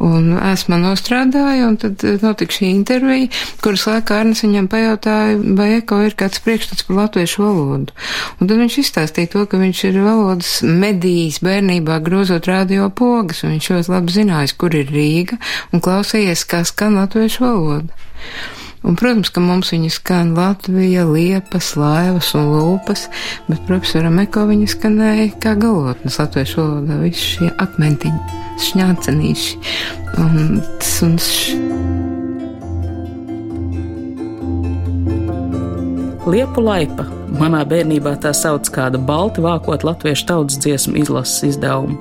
Un 0.01 0.31
esmu 0.51 0.79
nostrādāju, 0.81 1.67
un 1.67 1.77
tad 1.81 2.05
eh, 2.07 2.17
notika 2.23 2.57
šī 2.57 2.71
intervija, 2.73 3.29
kuras 3.63 3.85
laikā 3.89 4.21
Arnes 4.23 4.41
viņam 4.45 4.69
pajautāja, 4.71 5.37
vai 5.59 5.69
Eko 5.77 6.01
ir 6.07 6.17
kāds 6.19 6.41
priekšstats 6.45 6.87
par 6.87 7.03
latviešu 7.03 7.45
valodu. 7.45 7.97
Un 8.39 8.49
tad 8.49 8.57
viņš 8.57 8.79
izstāstīja 8.83 9.33
to, 9.35 9.45
ka 9.49 9.61
viņš 9.61 9.83
ir 9.91 9.99
valodas 10.03 10.55
medijas 10.65 11.41
bērnībā 11.45 11.99
grozot 12.05 12.49
radio 12.49 12.89
pogas, 12.89 13.43
un 13.45 13.53
viņš 13.57 13.73
ļoti 13.75 13.93
labi 13.93 14.17
zinājis, 14.17 14.57
kur 14.57 14.73
ir 14.75 14.89
Rīga, 14.89 15.37
un 15.69 15.85
klausījies, 15.85 16.47
kā 16.49 16.65
skan 16.67 16.97
latviešu 16.97 17.45
valoda. 17.45 18.01
Un, 18.79 18.95
protams, 18.95 19.29
ka 19.35 19.41
mums 19.43 19.73
viņa 19.73 19.89
skan 19.91 20.31
Latvija, 20.37 21.03
liepas, 21.09 21.73
laivas 21.79 22.31
un 22.37 22.47
lūpas, 22.53 23.09
bet 23.49 23.59
profesoram 23.67 24.21
Eko 24.23 24.45
viņa 24.47 24.69
skanēja 24.71 25.27
kā 25.43 25.55
galotnes 25.59 26.19
latviešu 26.21 26.61
valodā, 26.61 27.01
visi 27.03 27.35
šie 27.35 27.51
akmentiņi, 27.59 28.39
šņācenīši 28.69 29.59
un 30.23 30.61
un 31.03 31.15
š. 31.19 31.59
Liepu 36.29 36.61
laipa. 36.61 37.07
Manā 37.39 37.61
bērnībā 37.67 38.15
tā 38.23 38.31
sauc 38.35 38.67
kāda 38.73 38.99
balti 39.01 39.41
vākot 39.43 39.85
latviešu 39.85 40.25
tautas 40.29 40.59
dziesmu 40.61 40.97
izlases 40.99 41.53
izdevumu. 41.53 41.95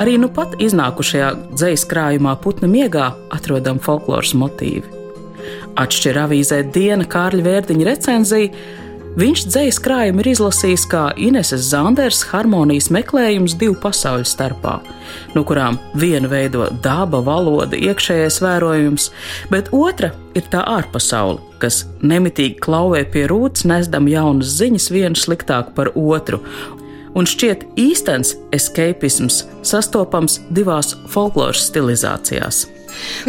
Arī 0.00 0.16
nu 0.20 0.30
pat 0.32 0.56
iznākušajā 0.62 1.30
dzīslu 1.52 1.90
krājumā 1.92 2.34
putna 2.42 2.70
miegā 2.70 3.12
atrodam 3.34 3.80
folkloras 3.82 4.34
motīvi. 4.36 5.03
Atšķir 5.74 6.18
avīzē 6.22 6.60
Diena 6.74 7.06
Kārļa 7.10 7.44
Vērdiņa 7.48 7.86
recenzija. 7.88 8.50
Viņš 9.14 9.44
dzējas 9.46 9.78
krājumu 9.78 10.22
ir 10.24 10.28
izlasījis 10.32 10.84
kā 10.90 11.02
Ineses 11.22 11.68
Zanders 11.68 12.24
harmonijas 12.32 12.88
meklējums 12.94 13.54
divu 13.58 13.76
pasauļu 13.82 14.26
starpā, 14.26 14.72
no 15.36 15.44
kurām 15.46 15.78
viena 15.98 16.30
veido 16.30 16.66
daba, 16.82 17.20
valoda, 17.22 17.78
iekšējais 17.78 18.40
vērojums, 18.42 19.08
bet 19.54 19.70
otra 19.74 20.10
ir 20.34 20.46
tā 20.50 20.64
ārpasaule, 20.66 21.38
kas 21.62 21.84
nemitīgi 22.02 22.58
klauvē 22.62 23.04
pie 23.14 23.28
rūtas, 23.30 23.66
nesdam 23.70 24.10
jaunas 24.10 24.50
ziņas 24.58 24.90
vienu 24.94 25.18
sliktāku 25.18 25.76
par 25.78 25.92
otru, 25.94 26.42
un 27.14 27.30
šķiet 27.30 27.68
īstens 27.78 28.34
escapisms 28.54 29.44
sastopams 29.62 30.40
divās 30.50 30.96
folkloras 31.14 31.68
stilizācijās. 31.70 32.66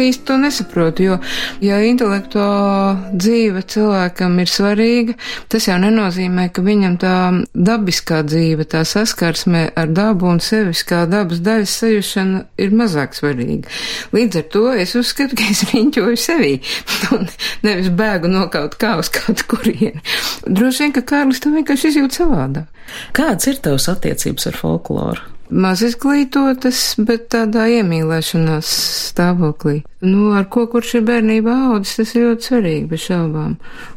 Īsti 0.02 0.26
to 0.28 0.36
nesaprotu, 0.40 1.06
jo, 1.06 1.18
ja 1.64 1.78
intelektuālā 1.86 3.12
dzīve 3.16 3.62
cilvēkam 3.72 4.38
ir 4.42 4.50
svarīga, 4.50 5.16
tas 5.52 5.68
jau 5.68 5.78
nenozīmē, 5.82 6.48
ka 6.54 6.64
viņam 6.66 6.96
tā 7.02 7.16
dabiskā 7.54 8.22
dzīve, 8.26 8.66
tā 8.70 8.84
saskarsme 8.88 9.66
ar 9.76 9.92
dabu 9.92 10.30
un 10.30 10.42
sevis 10.44 10.84
kā 10.86 11.04
dabas 11.10 11.42
daļas 11.44 11.76
sajušana 11.82 12.42
ir 12.62 12.74
mazāk 12.76 13.16
svarīga. 13.18 13.72
Līdz 14.16 14.42
ar 14.42 14.48
to 14.54 14.64
es 14.74 14.96
uzskatu, 14.98 15.38
ka 15.38 15.50
es 15.52 15.64
riņķoju 15.70 16.20
sevī 16.20 16.54
un 17.16 17.28
nevis 17.66 17.92
bēgu 17.96 18.32
no 18.32 18.46
kaut 18.52 18.78
kā 18.80 18.96
uz 19.00 19.12
kaut 19.12 19.46
kurieni. 19.50 20.02
Droši 20.46 20.86
vien, 20.86 20.96
ka 20.96 21.06
Kārlis 21.14 21.42
to 21.42 21.54
vienkārši 21.54 21.94
izjūt 21.94 22.20
savādāk. 22.20 22.68
Kāds 23.16 23.48
ir 23.50 23.58
tavs 23.62 23.88
attiecības 23.90 24.50
ar 24.50 24.60
folkloru? 24.60 25.35
Maz 25.50 25.82
izglītotas, 25.86 26.80
bet 27.02 27.28
tādā 27.34 27.66
iemīlēšanās 27.78 28.70
stāvoklī. 29.10 29.80
Nu, 30.04 30.32
ar 30.36 30.48
ko 30.52 30.66
kurš 30.70 30.96
ir 30.98 31.06
bērnībā 31.08 31.54
audzis, 31.72 31.98
tas 32.00 32.14
ir 32.14 32.26
ļoti 32.28 32.50
svarīgi, 32.50 32.88
bez 32.90 33.04
šaubām. 33.06 33.54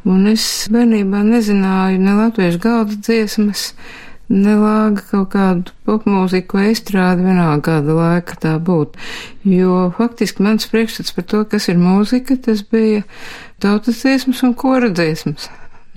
Un 0.09 0.27
es 0.31 0.45
bērnībā 0.73 1.23
nezināju 1.27 2.03
ne 2.03 2.15
latviešu 2.19 2.61
galda 2.63 2.97
dziesmas, 2.99 3.69
ne 4.29 4.55
lāga 4.59 5.03
kaut 5.09 5.31
kādu 5.33 5.73
popmūziku 5.89 6.59
vai 6.59 6.69
estrādi, 6.73 7.25
vienalga 7.25 7.63
kāda 7.71 7.95
laika 7.97 8.37
tā 8.43 8.55
būtu. 8.61 8.99
Jo 9.49 9.87
faktiski 9.97 10.45
mans 10.45 10.69
priekšstats 10.69 11.15
par 11.15 11.25
to, 11.31 11.45
kas 11.49 11.69
ir 11.71 11.81
mūzika, 11.81 12.37
tas 12.45 12.61
bija 12.61 13.05
tautas 13.61 14.03
dziesmas 14.03 14.43
un 14.45 14.53
kora 14.53 14.91
dziesmas. 14.93 15.49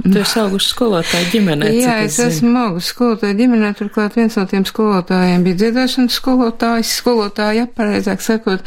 Tu 0.03 0.19
esi 0.19 0.39
augusi 0.43 0.73
skolotāja 0.73 1.29
ģimenē. 1.31 1.69
Jā, 1.79 1.97
es, 2.03 2.17
es 2.19 2.39
esmu 2.41 2.57
augusi 2.59 2.91
skolotāja 2.91 3.37
ģimenē, 3.39 3.73
turklāt 3.79 4.17
viens 4.19 4.35
no 4.39 4.43
tiem 4.51 4.65
skolotājiem 4.67 5.45
bija 5.47 5.61
dziedāšanas 5.61 6.17
skolotājs, 6.19 6.95
skolotāja, 6.99 7.69
pareizāk 7.77 8.25
sakot, 8.25 8.65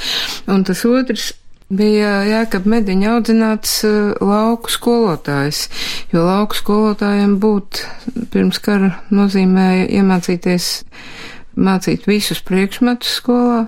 un 0.47 0.63
tas 0.67 0.85
otrs 0.87 1.33
bija 1.75 2.21
Jākab 2.29 2.67
Mediņa 2.69 3.09
audzināts 3.17 3.73
uh, 3.87 4.13
lauku 4.23 4.71
skolotājs, 4.71 5.65
jo 6.13 6.23
lauku 6.23 6.55
skolotājiem 6.59 7.35
būt 7.43 7.81
pirms 8.31 8.61
kara 8.63 8.93
nozīmēja 9.11 9.89
iemācīties 9.99 10.69
mācīt 11.55 12.05
visus 12.07 12.39
priekšmetus 12.45 13.17
skolā, 13.19 13.65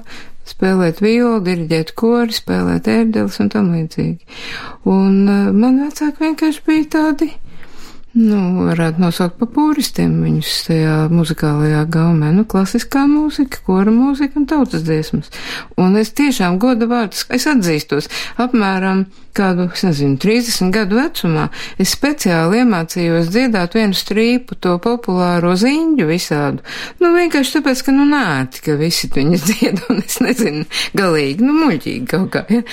spēlēt 0.48 1.02
violu, 1.04 1.42
diriģēt 1.44 1.92
kori, 2.00 2.32
spēlēt 2.36 2.88
ērdeles 2.92 3.42
un 3.44 3.52
tam 3.52 3.74
līdzīgi. 3.76 4.40
Un 4.88 5.20
uh, 5.26 5.52
man 5.52 5.82
vecāki 5.84 6.30
vienkārši 6.30 6.64
bija 6.70 6.88
tādi 6.96 7.34
Nu, 8.16 8.38
varētu 8.66 9.02
nosaukt 9.04 9.36
par 9.38 9.50
pūristiem 9.52 10.14
viņus 10.24 10.52
tajā 10.66 10.94
muzikālajā 11.12 11.84
gaumē. 11.92 12.32
Nu, 12.34 12.46
klasiskā 12.50 13.04
mūzika, 13.10 13.60
kora 13.68 13.92
mūzika 13.94 14.40
un 14.40 14.48
tautas 14.50 14.86
dziesmas. 14.88 15.28
Un 15.78 16.00
es 16.00 16.14
tiešām 16.18 16.56
goda 16.62 16.88
vārdus, 16.90 17.26
es 17.36 17.46
atzīstos, 17.52 18.08
apmēram 18.42 19.04
kādu, 19.38 19.68
es 19.76 19.84
nezinu, 19.86 20.18
30 20.24 20.72
gadu 20.74 20.98
vecumā 20.98 21.50
es 21.78 21.94
speciāli 21.94 22.64
iemācījos 22.64 23.30
dziedāt 23.34 23.76
vienu 23.78 23.98
strīpu 23.98 24.58
to 24.66 24.78
populāro 24.82 25.54
ziņu 25.60 26.08
visādu. 26.10 26.64
Nu, 27.04 27.12
vienkārši 27.18 27.60
tāpēc, 27.60 27.84
ka, 27.86 27.94
nu, 28.00 28.08
nērti, 28.10 28.64
ka 28.66 28.80
visi 28.80 29.12
viņas 29.14 29.46
dzied, 29.52 29.84
un 29.92 30.02
es 30.02 30.18
nezinu, 30.24 30.66
galīgi, 30.98 31.46
nu, 31.46 31.60
muļķīgi 31.60 32.10
kaut 32.16 32.32
kā, 32.34 32.48
ja. 32.56 32.64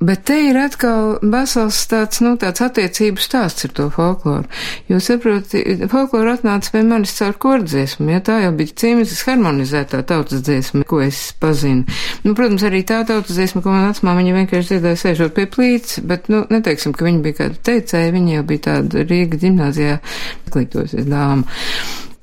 Bet 0.00 0.22
te 0.24 0.36
ir 0.40 0.56
atkal 0.56 1.18
vesels 1.20 1.76
tāds, 1.90 2.22
nu, 2.24 2.30
tāds 2.40 2.62
attiecību 2.64 3.20
stāsts 3.20 3.66
ar 3.66 3.72
to 3.76 3.88
folkloru. 3.92 4.48
Jo, 4.88 4.96
saproti, 5.04 5.60
folkloru 5.92 6.32
atnāca 6.32 6.72
pie 6.72 6.80
manis 6.88 7.12
caur 7.18 7.36
kordziesmu, 7.42 8.06
ja 8.14 8.22
tā 8.24 8.38
jau 8.40 8.54
bija 8.56 8.78
cīmītas 8.80 9.20
harmonizētā 9.28 10.00
tautas 10.08 10.40
dziesma, 10.46 10.86
ko 10.88 11.02
es 11.04 11.20
pazinu. 11.44 11.84
Nu, 12.24 12.32
protams, 12.32 12.64
arī 12.64 12.80
tā 12.88 13.02
tautas 13.04 13.36
dziesma, 13.36 13.60
ko 13.60 13.76
man 13.76 13.90
vecmā, 13.90 14.16
viņa 14.22 14.38
vienkārši 14.38 14.72
dziedāja 14.72 15.02
sēžot 15.04 15.36
pie 15.36 15.44
plīts, 15.52 16.00
bet, 16.00 16.32
nu, 16.32 16.46
neteiksim, 16.48 16.96
ka 16.96 17.04
viņa 17.04 17.24
bija 17.28 17.40
kāda 17.42 17.64
teicēja, 17.68 18.16
viņa 18.16 18.36
jau 18.38 18.48
bija 18.54 18.66
tāda 18.70 19.04
Rīga 19.04 19.44
ģimnāzijā 19.44 20.00
klītosies 20.48 21.12
dāma. 21.12 21.44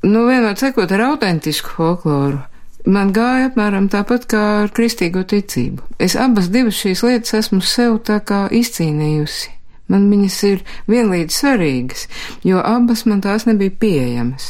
Nu, 0.01 0.25
vienmēr 0.25 0.57
sekot 0.57 0.97
ar 0.97 1.11
autentisku 1.11 1.77
folkloru 1.77 2.41
man 2.87 3.11
gāja 3.15 3.51
apmēram 3.51 3.89
tāpat 3.91 4.25
kā 4.31 4.43
ar 4.63 4.71
kristīgo 4.73 5.23
ticību. 5.27 5.83
Es 5.99 6.15
abas 6.19 6.49
divas 6.53 6.79
šīs 6.79 7.03
lietas 7.05 7.35
esmu 7.41 7.61
sev 7.65 7.99
tā 8.07 8.19
kā 8.23 8.47
izcīnījusi. 8.53 9.53
Man 9.87 10.09
viņas 10.11 10.37
ir 10.43 10.63
vienlīdz 10.91 11.35
svarīgas, 11.37 12.07
jo 12.43 12.59
abas 12.59 13.05
man 13.07 13.21
tās 13.23 13.45
nebija 13.47 13.71
pieejamas. 13.79 14.49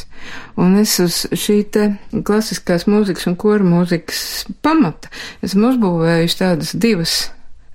Un 0.58 0.74
es 0.80 0.96
uz 1.02 1.20
šī 1.30 1.60
te 1.74 1.84
klasiskās 2.26 2.88
mūzikas 2.90 3.28
un 3.30 3.36
kora 3.38 3.66
mūzikas 3.66 4.48
pamata 4.66 5.12
esmu 5.46 5.70
uzbūvējusi 5.70 6.40
tādas 6.40 6.74
divas 6.74 7.20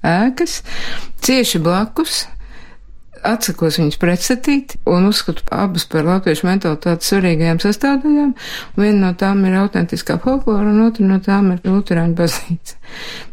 ēkas, 0.03 0.59
cieši 1.23 1.63
blakus, 1.63 2.25
atsakos 3.27 3.79
viņus 3.79 3.99
pretstatīt 4.01 4.77
un 4.89 5.07
uzskatu 5.09 5.45
abas 5.55 5.85
par 5.89 6.05
latviešu 6.07 6.47
mentalitātes 6.47 7.11
svarīgajām 7.11 7.61
sastāvdaļām. 7.63 8.33
Viena 8.77 8.99
no 9.07 9.11
tām 9.19 9.43
ir 9.47 9.57
autentiskā 9.63 10.19
folklora, 10.23 10.69
un 10.71 10.85
otra 10.87 11.07
no 11.07 11.19
tām 11.23 11.53
ir 11.55 11.63
Luterāņu 11.67 12.17
baznīca. 12.19 12.79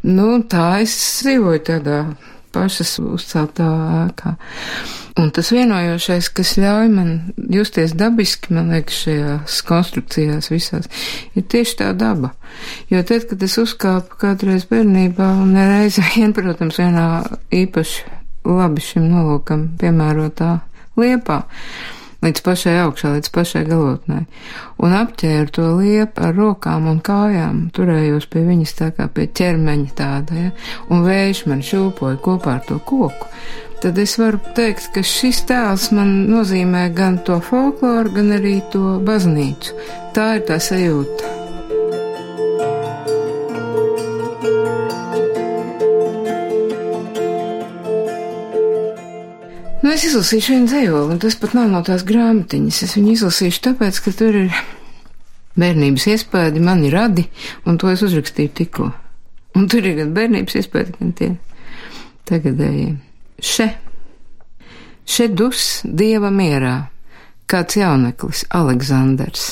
Nu, 0.08 0.32
tā 0.48 0.66
es 0.84 0.96
dzīvoju 1.20 1.64
tādā 1.68 2.02
pašas 2.54 2.96
uzceltā 3.02 3.68
ēkā. 4.06 4.34
Un 5.20 5.30
tas 5.34 5.50
vienojošais, 5.52 6.30
kas 6.34 6.54
ļauj 6.60 6.88
man 6.92 7.10
justies 7.52 7.92
dabiski, 7.98 8.54
man 8.56 8.70
liekas, 8.74 9.02
šajās 9.04 9.58
konstrukcijās 9.68 10.50
visās, 10.52 10.88
ir 11.36 11.46
tieši 11.50 11.76
tā 11.82 11.90
daba. 11.98 12.32
Jo 12.90 13.02
tad, 13.06 13.26
kad 13.30 13.42
es 13.46 13.58
uzkāpu 13.60 14.18
kādreiz 14.22 14.66
bērnībā 14.70 15.28
un 15.42 15.54
reizi 15.58 16.04
vien, 16.14 16.34
protams, 16.36 16.80
vienā 16.80 17.06
īpaši 17.62 18.19
labi 18.44 18.84
šim 18.84 19.08
nolūkam 19.12 19.70
piemērotā 19.80 20.52
liepā 21.00 21.40
līdz 22.24 22.42
pašai 22.44 22.74
augšā, 22.82 23.14
līdz 23.16 23.30
pašai 23.32 23.62
galotnē, 23.68 24.20
un 24.84 24.96
apķēru 24.98 25.54
to 25.56 25.68
liepu 25.78 26.26
ar 26.26 26.36
rokām 26.36 26.90
un 26.90 27.00
kājām, 27.04 27.62
turējos 27.76 28.28
pie 28.32 28.44
viņas 28.48 28.76
tā 28.76 28.90
kā 28.96 29.08
pie 29.14 29.26
ķermeņa 29.40 29.96
tāda, 29.96 30.44
ja, 30.44 30.52
un 30.92 31.06
vējš 31.06 31.46
man 31.48 31.64
šūpoja 31.64 32.20
kopā 32.24 32.58
ar 32.58 32.64
to 32.68 32.80
koku. 32.84 33.32
Tad 33.80 33.96
es 33.96 34.18
varu 34.20 34.36
teikt, 34.52 34.90
ka 34.92 35.00
šis 35.00 35.40
tēls 35.48 35.88
man 35.96 36.12
nozīmē 36.28 36.90
gan 36.92 37.16
to 37.24 37.40
folkloru, 37.40 38.12
gan 38.18 38.34
arī 38.36 38.58
to 38.74 38.98
baznīcu. 39.06 39.78
Tā 40.12 40.34
ir 40.36 40.48
tā 40.50 40.60
sajūta. 40.60 41.39
Nu, 49.90 49.96
es 49.98 50.04
izlasīšu 50.06 50.52
vienu 50.52 50.68
dzējoli, 50.70 51.16
un 51.16 51.18
tas 51.18 51.34
pat 51.34 51.50
nav 51.56 51.64
no 51.66 51.80
tās 51.82 52.04
grāmatiņas. 52.06 52.76
Es 52.86 52.92
viņu 52.94 53.08
izlasīšu 53.10 53.62
tāpēc, 53.64 53.96
ka 54.04 54.12
tur 54.14 54.36
ir 54.38 54.58
bērnības 55.58 56.04
iespēja, 56.12 56.60
mani 56.62 56.92
radi, 56.94 57.24
un 57.66 57.74
to 57.74 57.90
es 57.90 58.04
uzrakstīju 58.06 58.52
tikko. 58.54 58.86
Un 59.58 59.64
tur 59.66 59.88
ir 59.90 59.96
gan 59.98 60.12
bērnības 60.14 60.60
iespēja, 60.60 60.92
gan 60.94 61.10
tie 61.18 61.30
tagadējie. 62.30 62.92
Še, 63.42 63.66
še 65.10 65.26
dus 65.34 65.64
dieva 65.82 66.30
mierā, 66.30 66.76
kāds 67.50 67.80
jauneklis, 67.80 68.44
Aleksandrs, 68.60 69.48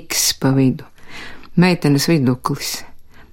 X 0.00 0.32
pa 0.42 0.50
vidu, 0.58 0.82
meitenes 1.54 2.08
viduklis, 2.10 2.80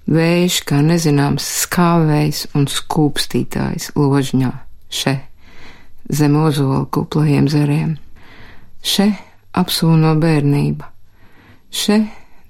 vējš 0.06 0.62
kā 0.70 0.86
nezināms 0.86 1.50
skāvējs 1.66 2.46
un 2.54 2.70
skūpstītājs 2.70 3.96
ložņā, 3.98 4.54
še 4.94 5.18
zem 6.12 6.36
ozola 6.36 6.86
kuplajiem 6.92 7.48
zariem. 7.52 7.96
Še 8.82 9.12
apsūno 9.58 10.14
bērnība, 10.20 10.88
še 11.72 12.02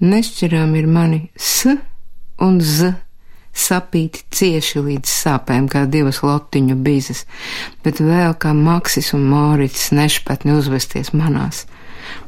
nešķirām 0.02 0.76
ir 0.80 0.88
mani 0.89 1.21
s 1.38 1.69
un 2.41 2.60
z, 2.62 2.93
sapīti 3.52 4.24
cieši 4.32 4.82
līdz 4.86 5.12
sāpēm 5.12 5.67
kā 5.71 5.84
divas 5.91 6.21
lotiņu 6.24 6.78
bizes, 6.86 7.26
bet 7.84 8.00
vēl 8.00 8.34
kā 8.39 8.54
Maksis 8.56 9.12
un 9.17 9.28
Mārits 9.28 9.89
nešpatni 9.91 10.56
uzvesties 10.56 11.12
manās, 11.13 11.65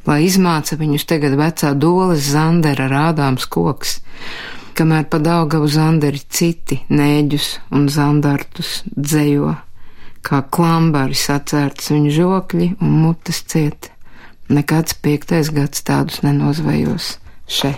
lai 0.06 0.24
izmāca 0.28 0.78
viņus 0.80 1.08
tagad 1.10 1.38
vecā 1.40 1.74
doles 1.80 2.28
zandera 2.36 2.90
rādāms 2.92 3.48
koks, 3.48 4.02
kamēr 4.76 5.08
pa 5.08 5.22
Daugavu 5.24 5.70
zanderi 5.72 6.20
citi 6.28 6.82
nēģus 6.92 7.54
un 7.72 7.88
zandartus 7.94 8.82
dzējo 8.92 9.56
kā 10.24 10.40
klambari 10.56 11.18
sacērts 11.18 11.92
viņu 11.92 12.14
žokļi 12.16 12.70
un 12.82 12.96
mutes 13.04 13.44
ciet. 13.52 13.92
Nekāds 14.54 14.96
piektais 15.04 15.52
gads 15.54 15.84
tādus 15.88 16.22
nenozvejos. 16.24 17.18
Še, 17.48 17.74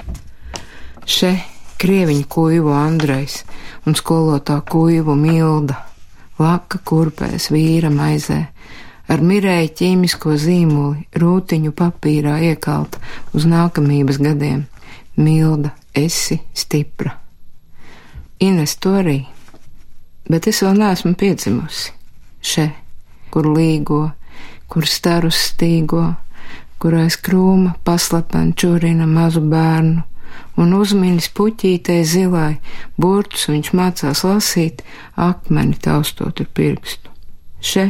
še, 1.10 1.32
krieviņu 1.82 2.26
kuivu 2.30 2.74
Andrejs 2.76 3.42
un 3.86 3.98
skolotā 3.98 4.60
kuivu 4.70 5.16
Milda, 5.18 5.80
laka 6.42 6.82
kurpēs 6.86 7.50
vīra 7.54 7.90
maizē, 7.94 8.40
ar 9.10 9.26
mirēju 9.26 9.74
ķīmisko 9.82 10.38
zīmoli, 10.42 11.06
rūtiņu 11.22 11.74
papīrā 11.78 12.38
iekalta 12.52 13.02
uz 13.34 13.50
nākamības 13.50 14.22
gadiem. 14.22 14.66
Milda, 15.16 15.72
esi 15.96 16.42
stipra. 16.54 17.14
Ines 18.44 18.76
to 18.84 18.98
arī, 19.00 19.22
bet 20.28 20.50
es 20.52 20.60
vēl 20.66 20.76
neesmu 20.82 21.14
piedzimusi 21.16 21.94
še, 22.46 22.70
kur 23.34 23.50
līgo, 23.52 24.04
kur 24.72 24.86
starus 24.90 25.40
stīgo, 25.50 26.06
kur 26.82 26.98
aiz 27.00 27.18
krūma 27.18 27.76
paslapen 27.88 28.54
čurina 28.58 29.08
mazu 29.10 29.42
bērnu, 29.42 30.04
un 30.62 30.74
uzminis 30.78 31.30
puķītei 31.36 32.04
zilai, 32.08 32.56
burtus 33.00 33.48
viņš 33.52 33.72
mācās 33.78 34.24
lasīt, 34.28 34.84
akmeni 35.16 35.78
taustot 35.82 36.42
ar 36.44 36.50
pirkstu. 36.56 37.12
Še, 37.66 37.86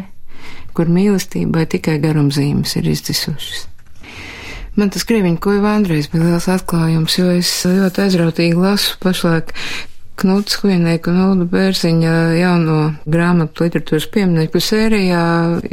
kur 0.76 0.92
mīlestībai 0.92 1.66
tikai 1.72 1.98
garumzīmes 2.04 2.76
ir 2.80 2.92
izdzisušas. 2.94 3.66
Man 4.76 4.92
tas 4.92 5.06
krieviņu 5.08 5.40
kuiva 5.40 5.72
Andrejs 5.78 6.10
bija 6.12 6.26
liels 6.26 6.50
atklājums, 6.52 7.16
jo 7.16 7.30
es 7.32 7.52
ļoti 7.64 8.02
aizrautīgi 8.06 8.58
lasu 8.60 8.98
pašlaik 9.04 9.54
Knuts 10.16 10.62
Huinieku 10.62 11.12
un 11.12 11.20
Ulda 11.26 11.46
Bērziņa 11.52 12.14
jauno 12.40 12.78
grāmatu 13.12 13.66
literatūras 13.66 14.08
pieminieku 14.14 14.62
sērijā 14.64 15.24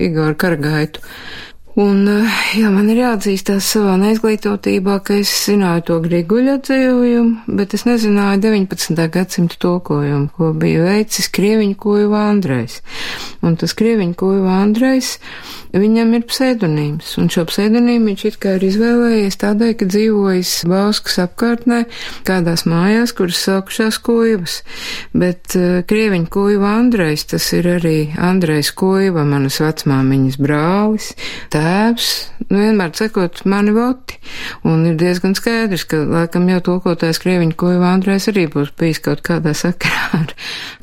Igor 0.02 0.35
Kargaitu. 0.35 1.05
Un, 1.73 2.03
eh, 2.05 2.33
jā, 2.61 2.69
man 2.69 2.91
ir 2.93 2.99
jāatzīstās 3.01 3.65
savā 3.65 3.95
neizglītotībā, 3.97 4.99
ka 5.07 5.17
es 5.23 5.31
zināju 5.47 5.87
to 5.89 5.97
griguļa 6.05 6.59
dzējojumu, 6.67 7.57
bet 7.57 7.73
es 7.73 7.87
nezināju 7.89 8.43
19. 8.45 9.07
gadsimta 9.15 9.57
tulkojumu, 9.57 10.29
ko 10.37 10.53
bija 10.53 10.85
veicis 10.85 11.31
Krieviņu 11.33 11.79
kuiva 11.81 12.27
Andrejs. 12.29 12.83
Un 13.41 13.57
tas 13.57 13.73
Krieviņu 13.79 14.19
kuiva 14.21 14.61
Andrejs 14.61 15.17
Viņam 15.73 16.11
ir 16.13 16.27
pseidonīms, 16.29 17.15
un 17.17 17.31
šo 17.33 17.47
pseidonīmu 17.49 18.11
viņš 18.11 18.23
it 18.29 18.35
kā 18.43 18.51
ir 18.59 18.65
izvēlējies 18.67 19.39
tādēļ, 19.41 19.71
ka 19.81 19.87
dzīvojis 19.89 20.51
Bauskas 20.69 21.17
apkārtnē, 21.23 21.79
kādās 22.29 22.67
mājās, 22.69 23.15
kuras 23.17 23.41
saukušās 23.47 23.97
kuivas, 24.05 24.59
bet 25.17 25.57
uh, 25.57 25.81
krieviņu 25.89 26.29
kuiva 26.35 26.75
Andrejs, 26.77 27.25
tas 27.33 27.47
ir 27.57 27.71
arī 27.79 27.97
Andrejs 28.21 28.75
kuiva, 28.77 29.25
manas 29.25 29.63
vecmāmiņas 29.65 30.37
brālis, 30.45 31.09
tā 31.49 31.62
tēvs 31.62 32.09
vienmēr 32.51 32.92
cekot 32.96 33.44
mani 33.48 33.75
voti, 33.77 34.18
un 34.68 34.85
ir 34.88 34.98
diezgan 35.01 35.37
skaidrs, 35.38 35.87
ka 35.88 36.03
laikam 36.03 36.48
jau 36.51 36.61
tulkotājs 36.68 37.20
krieviņu 37.22 37.57
kuivā 37.59 37.94
Andrēs 37.96 38.29
arī 38.33 38.48
būs 38.53 38.75
bijis 38.79 39.03
kaut 39.05 39.22
kādā 39.27 39.55
sakarā 39.57 40.09
ar 40.20 40.35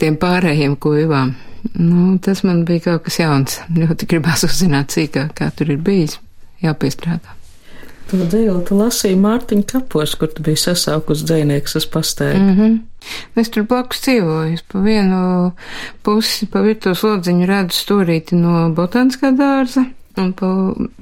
tiem 0.01 0.17
pārējiem 0.21 0.77
kuivām. 0.81 1.35
Nu, 1.75 2.13
tas 2.23 2.45
man 2.47 2.63
bija 2.67 2.85
kaut 2.85 3.09
kas 3.09 3.19
jauns. 3.19 3.59
Ļoti 3.75 4.07
gribās 4.13 4.45
uzzināt 4.47 4.95
cīkāk, 4.95 5.35
kā 5.35 5.49
tur 5.55 5.73
ir 5.73 5.81
bijis. 5.83 6.15
Jāpiestrādā. 6.63 7.35
To 8.09 8.17
dzīvi 8.23 8.55
tu 8.65 8.77
lasīji 8.79 9.19
Mārtiņa 9.21 9.67
kapos, 9.69 10.15
kur 10.17 10.31
tu 10.33 10.41
biji 10.45 10.57
sasaukus 10.63 11.21
dzēnieks 11.27 11.75
uz 11.77 11.85
pastēju. 11.93 12.39
Mm 12.39 12.55
-hmm. 12.57 12.79
Es 13.35 13.51
tur 13.53 13.67
blakus 13.69 14.01
dzīvoju. 14.01 14.53
Es 14.53 14.63
pa 14.65 14.79
vienu 14.79 15.51
pusi, 16.03 16.47
pa 16.49 16.63
virtuves 16.65 17.03
lodziņu 17.03 17.45
redzu 17.45 17.77
stūrīti 17.77 18.39
no 18.39 18.73
botāniskā 18.73 19.31
dārza, 19.37 19.85
un 20.19 20.33
pa 20.37 20.49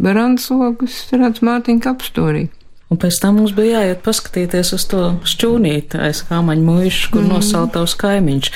verandas 0.02 0.50
logus 0.54 1.02
redzu 1.14 1.46
Mārtiņa 1.48 1.84
kapstūrīti. 1.88 2.54
Un 2.88 3.00
pēc 3.02 3.18
tam 3.20 3.36
mums 3.36 3.52
bija 3.52 3.82
jāiet 3.82 4.00
paskatīties 4.06 4.70
uz 4.78 4.86
to 4.88 5.02
šķūnīti 5.28 6.00
aiz 6.00 6.22
kāmaņa 6.30 6.64
mūža, 6.64 7.10
kur 7.12 7.20
mm. 7.20 7.34
nosauktavs 7.34 7.98
kaimiņš. 8.00 8.50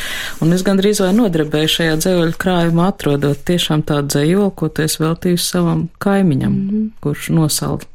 Un 0.45 0.55
es 0.55 0.63
gandrīz 0.63 1.01
vai 1.03 1.09
nodarbēju 1.17 1.71
šajā 1.73 1.97
dzēļu 1.99 2.37
krājumā, 2.39 2.85
atrodot 2.93 3.41
tiešām 3.49 3.83
tādu 3.89 4.13
dzējoli, 4.15 4.53
ko 4.55 4.69
tu 4.71 4.85
esi 4.85 5.03
veltījusi 5.03 5.49
savam 5.49 5.83
kaimiņam, 5.99 6.55
mm. 6.55 6.87
kurš 7.03 7.27
nosaukt 7.35 7.91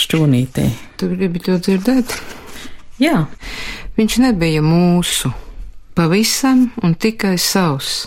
šķūnītī. 0.00 0.70
Tu 0.96 1.10
gribi 1.12 1.44
to 1.44 1.58
dzirdēt? 1.60 2.16
Jā. 3.02 3.26
Viņš 3.98 4.16
nebija 4.24 4.64
mūsu, 4.64 5.28
pavisam 5.94 6.70
un 6.80 6.96
tikai 6.96 7.36
savs 7.38 8.06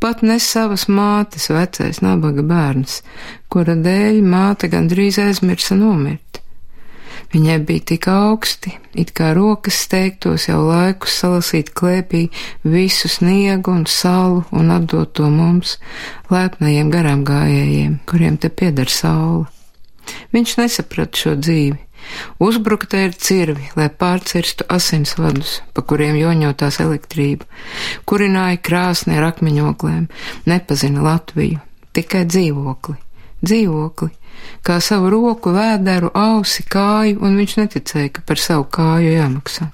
pat 0.00 0.22
ne 0.22 0.38
savas 0.42 0.86
mātes 0.88 1.48
vecais 1.50 2.02
nabaga 2.04 2.44
bērns, 2.46 3.02
kura 3.50 3.76
dēļ 3.78 4.22
māte 4.22 4.70
gandrīz 4.72 5.18
aizmirsa 5.22 5.78
nomirt. 5.78 6.42
Viņai 7.28 7.58
bija 7.68 7.84
tik 7.90 8.06
augsti, 8.08 8.70
it 8.96 9.10
kā 9.16 9.34
rokas 9.36 9.82
steigtos 9.84 10.46
jau 10.48 10.62
laikus 10.64 11.18
salasīt 11.20 11.74
klēpī 11.76 12.22
visu 12.64 13.10
sniegu 13.12 13.74
un 13.74 13.84
salu 13.84 14.46
un 14.56 14.72
atdot 14.72 15.12
to 15.18 15.28
mums, 15.28 15.76
lēpnajiem 16.32 16.88
garām 16.94 17.26
gājējiem, 17.28 17.98
kuriem 18.08 18.40
te 18.40 18.48
pieder 18.48 18.88
saule. 18.88 19.44
Viņš 20.32 20.54
nesaprata 20.62 21.20
šo 21.20 21.34
dzīvi, 21.36 21.76
Uzbrukta 22.42 23.00
ir 23.06 23.16
cirvi, 23.18 23.68
lai 23.76 23.88
pārcirstu 23.90 24.66
asinsvadus, 24.72 25.58
pa 25.74 25.82
kuriem 25.82 26.16
joņotās 26.18 26.80
elektrība, 26.84 27.48
kurināja 28.08 28.60
krāsni 28.62 29.18
ar 29.18 29.28
akmeņoklēm, 29.32 30.06
nepazina 30.48 31.04
Latviju, 31.04 31.60
tikai 31.96 32.24
dzīvokli, 32.30 32.96
dzīvokli, 33.42 34.10
kā 34.66 34.78
savu 34.84 35.10
roku, 35.12 35.52
vēderu, 35.56 36.12
ausi, 36.14 36.64
kāju, 36.70 37.18
un 37.24 37.36
viņš 37.40 37.58
neticēja, 37.62 38.14
ka 38.14 38.24
par 38.26 38.40
savu 38.42 38.68
kāju 38.78 39.12
jāmaksā. 39.16 39.70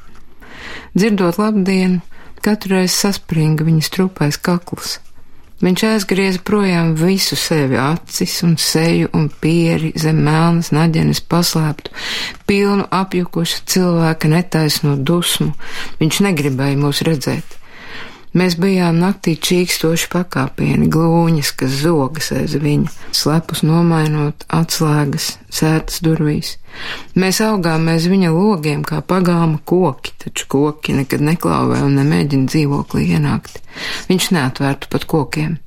Dzirdot 0.95 1.39
labdienu, 1.39 2.01
katru 2.45 2.79
reizi 2.79 2.97
saspringa 2.97 3.67
viņa 3.67 3.85
strupais 3.85 4.39
kakls, 4.41 4.99
Viņš 5.63 5.83
aizgrieza 5.87 6.41
projām 6.43 6.97
visu 6.99 7.37
sevi, 7.39 7.79
acis 7.79 8.41
un 8.43 8.57
seju 8.59 9.13
un 9.15 9.29
pieri 9.41 9.93
zem 9.95 10.19
melnas 10.27 10.73
naģenes 10.75 11.23
paslēptu, 11.31 11.95
pilnu 12.49 12.89
apjukuša 12.91 13.63
cilvēka 13.71 14.33
netaisno 14.35 14.97
dusmu. 14.99 15.53
Viņš 16.03 16.25
negribēja 16.27 16.81
mūs 16.81 17.05
redzēt. 17.07 17.61
Mēs 18.35 18.57
bijām 18.59 18.97
naktī 18.99 19.37
čīkstoši 19.39 20.09
pakāpieni, 20.11 20.89
glūņas, 20.91 21.53
kas 21.55 21.77
zogas 21.85 22.33
aiz 22.35 22.57
viņa, 22.59 22.91
slepus 23.15 23.63
nomainot 23.63 24.43
atslēgas, 24.51 25.37
sētas 25.55 26.01
durvīs. 26.03 26.57
Mēs 27.15 27.39
augām 27.47 27.87
aiz 27.93 28.09
viņa 28.11 28.33
logiem 28.35 28.83
kā 28.83 28.99
pagāma 29.07 29.61
koki, 29.63 30.17
taču 30.25 30.49
koki 30.51 30.97
nekad 30.99 31.23
neklauvē 31.23 31.85
un 31.87 31.95
nemēģina 32.01 32.51
dzīvoklī 32.51 33.07
ienākt. 33.15 33.63
Viņš 34.11 34.33
neatvērtu 34.37 34.91
pat 34.93 35.07
kokiem 35.11 35.59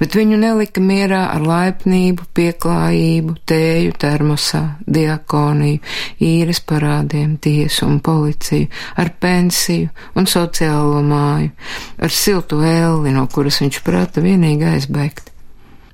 bet 0.00 0.16
viņu 0.16 0.38
nelika 0.40 0.82
mierā 0.84 1.22
ar 1.32 1.44
laipnību, 1.46 2.26
pieklājību, 2.36 3.36
tēju 3.48 3.94
termosā, 4.00 4.62
diakoniju, 4.86 5.80
īres 6.22 6.62
parādiem, 6.68 7.36
tiesu 7.42 7.86
un 7.88 7.98
policiju, 8.04 8.68
ar 9.00 9.12
pensiju 9.22 9.90
un 10.18 10.28
sociālo 10.30 11.02
māju, 11.06 11.52
ar 11.98 12.14
siltu 12.14 12.62
elli, 12.66 13.14
no 13.14 13.26
kuras 13.32 13.62
viņš 13.62 13.82
prata 13.86 14.24
vienīgi 14.24 14.68
aizbēgt. 14.74 15.30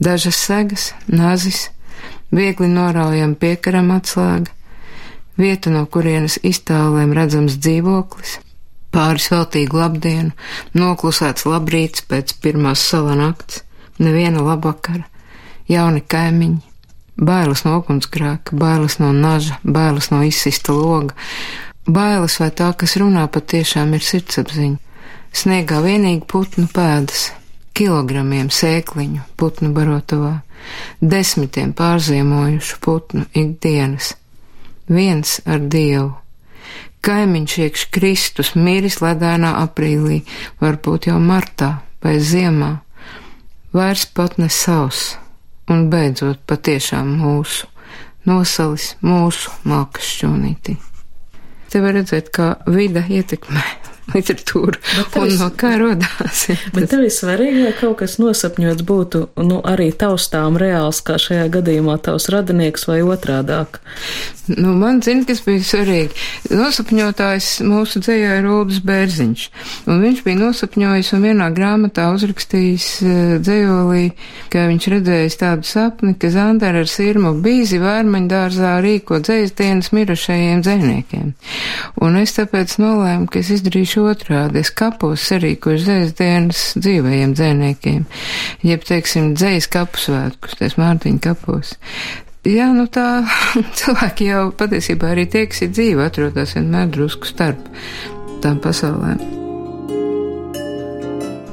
Dažas 0.03 0.39
segas, 0.39 0.93
nazis, 1.11 1.69
viegli 2.35 2.69
noraujam 2.71 3.35
piekaram 3.39 3.91
atslēga, 3.97 4.53
vieta, 5.39 5.73
no 5.75 5.87
kurienes 5.91 6.39
iztālēm 6.47 7.15
redzams 7.17 7.59
dzīvoklis, 7.59 8.39
pāris 8.95 9.29
veltīgu 9.33 9.79
labdienu, 9.79 10.33
noklusēts 10.75 11.47
labrīts 11.49 12.05
pēc 12.09 12.35
pirmās 12.43 12.83
sala 12.91 13.17
nakts, 13.19 13.63
neviena 13.99 14.43
labvakara, 14.45 15.05
jauni 15.69 16.03
kaimiņi, 16.03 16.61
bailes 17.19 17.65
no 17.67 17.79
ugunsgrēka, 17.81 18.57
bailes 18.57 18.99
no 19.03 19.13
naža, 19.13 19.59
bailes 19.65 20.11
no 20.13 20.23
izsista 20.27 20.73
loga, 20.73 21.17
bailes 21.87 22.39
vai 22.41 22.51
tā, 22.51 22.73
kas 22.79 22.97
runā 23.01 23.27
patiešām 23.33 23.97
ir 23.97 24.05
sirdsapziņa. 24.05 24.79
Sniegā 25.39 25.83
vienīgi 25.85 26.25
putnu 26.25 26.65
pēdas, 26.73 27.29
kilogramiem 27.77 28.49
sēkliņu 28.51 29.27
putnu 29.39 29.75
barotavā, 29.77 30.39
desmitiem 31.01 31.75
pārziemojušu 31.77 32.81
putnu 32.85 33.27
ikdienas, 33.37 34.15
viens 34.89 35.39
ar 35.47 35.61
dievu. 35.61 36.15
Kaimiņš 37.09 37.53
iekš 37.65 37.83
Kristus 37.89 38.51
miris 38.53 38.99
ledānā 39.01 39.55
aprīlī, 39.63 40.19
varbūt 40.61 41.09
jau 41.09 41.17
martā 41.17 41.79
vai 42.05 42.19
ziemā. 42.21 42.83
Vairs 43.73 44.05
pat 44.13 44.37
ne 44.37 44.51
savs, 44.53 45.15
un 45.73 45.87
beidzot 45.89 46.43
patiešām 46.45 47.15
mūsu, 47.23 47.65
nosalis 48.29 48.91
mūsu 49.01 49.57
malkas 49.65 50.13
šķūnītī. 50.19 50.77
Te 51.73 51.81
var 51.81 51.97
redzēt, 51.97 52.29
kā 52.29 52.59
vida 52.69 53.07
ietekmē 53.09 53.65
literatūru 54.15 54.79
un 55.21 55.35
no 55.39 55.49
kā 55.59 55.75
rodās. 55.81 56.47
Ja, 56.49 56.57
bet 56.75 56.89
tev 56.93 57.05
ir 57.05 57.13
svarīgi, 57.13 57.65
lai 57.67 57.75
kaut 57.77 57.99
kas 58.01 58.17
nosapņots 58.23 58.85
būtu 58.89 59.25
nu, 59.45 59.61
arī 59.67 59.91
taustām 59.97 60.59
reāls, 60.61 61.03
kā 61.05 61.19
šajā 61.21 61.49
gadījumā 61.59 61.99
tavs 62.05 62.29
radinieks 62.33 62.89
vai 62.89 63.01
otrādāk. 63.05 63.81
Nu, 64.49 64.73
man 64.81 65.03
zina, 65.05 65.27
kas 65.29 65.43
bija 65.45 65.65
svarīgi. 65.65 66.17
Nosapņotājs 66.57 67.51
mūsu 67.69 68.01
dzējā 68.01 68.39
ir 68.41 68.49
Uldis 68.49 68.81
Bērziņš, 68.89 69.45
un 69.91 70.01
viņš 70.05 70.23
bija 70.25 70.41
nosapņojis 70.41 71.13
un 71.17 71.27
vienā 71.27 71.51
grāmatā 71.57 72.09
uzrakstījis 72.15 72.87
uh, 73.05 73.35
dzējolī, 73.45 74.07
ka 74.53 74.65
viņš 74.71 74.89
redzējis 74.95 75.39
tādu 75.43 75.69
sapni, 75.69 76.15
ka 76.17 76.33
Zandara 76.33 76.81
ar 76.85 76.89
Sirmu 76.89 77.35
bīzi 77.45 77.81
vērmaņdārzā 77.83 78.79
rīko 78.85 79.21
dzējas 79.21 79.53
dienas 79.59 79.93
mirušajiem 79.93 80.65
dzēniekiem. 80.65 81.35
Un 82.05 82.19
es 82.23 82.33
tāpēc 82.39 82.79
nolēmu, 82.81 83.29
ka 83.29 83.43
es 83.43 83.53
izdarīšu 83.59 83.98
otrādi. 84.03 84.63
Es 84.63 84.71
kapos 84.75 85.25
sarīkošu 85.31 85.85
dzējas 85.85 86.15
dienas 86.19 86.63
dzīvajiem 86.79 87.35
dzēniekiem, 87.39 88.07
jeb, 88.67 88.87
teiksim, 88.89 89.33
dzējas 89.39 89.69
kapusvētkus, 89.75 90.59
ties 90.61 90.79
Mārtiņa 90.81 91.23
kapos. 91.25 91.75
Jā, 92.49 92.69
nu 92.73 92.87
tā 92.87 93.25
cilvēki 93.81 94.31
jau 94.31 94.45
patiesībā 94.57 95.13
arī 95.15 95.27
tie, 95.31 95.47
kas 95.51 95.65
ir 95.67 95.75
dzīvi, 95.75 96.05
atrodas 96.05 96.55
vienmēr 96.57 96.93
drusku 96.95 97.29
starp 97.29 97.67
tām 98.45 98.63
pasaulēm. 98.63 99.21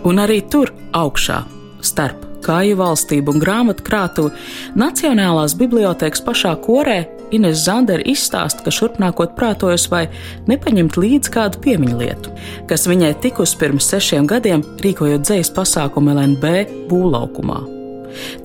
Un 0.06 0.22
arī 0.22 0.44
tur 0.54 0.70
augšā, 0.94 1.42
starp 1.82 2.22
kāju 2.46 2.78
valstību 2.78 3.34
un 3.34 3.42
grāmatu 3.42 3.86
krātuvi, 3.86 4.38
Nacionālās 4.78 5.58
bibliotēkas 5.58 6.22
pašā 6.26 6.54
korē 6.62 7.00
Ines 7.34 7.64
Zandera 7.66 8.04
izstāsta, 8.06 8.64
ka 8.66 8.74
šurpnākot 8.74 9.34
prātojas 9.38 9.88
vai 9.92 10.06
nepaņemt 10.50 11.00
līdzi 11.00 11.34
kādu 11.34 11.62
piemiņu 11.66 11.98
lietu, 12.02 12.34
kas 12.70 12.88
viņai 12.90 13.16
tikus 13.24 13.56
pirms 13.60 13.90
sešiem 13.94 14.30
gadiem 14.30 14.64
rīkojot 14.84 15.26
dzējas 15.26 15.54
pasākumu 15.56 16.14
LNB 16.16 16.54
būvlaukumā. 16.92 17.60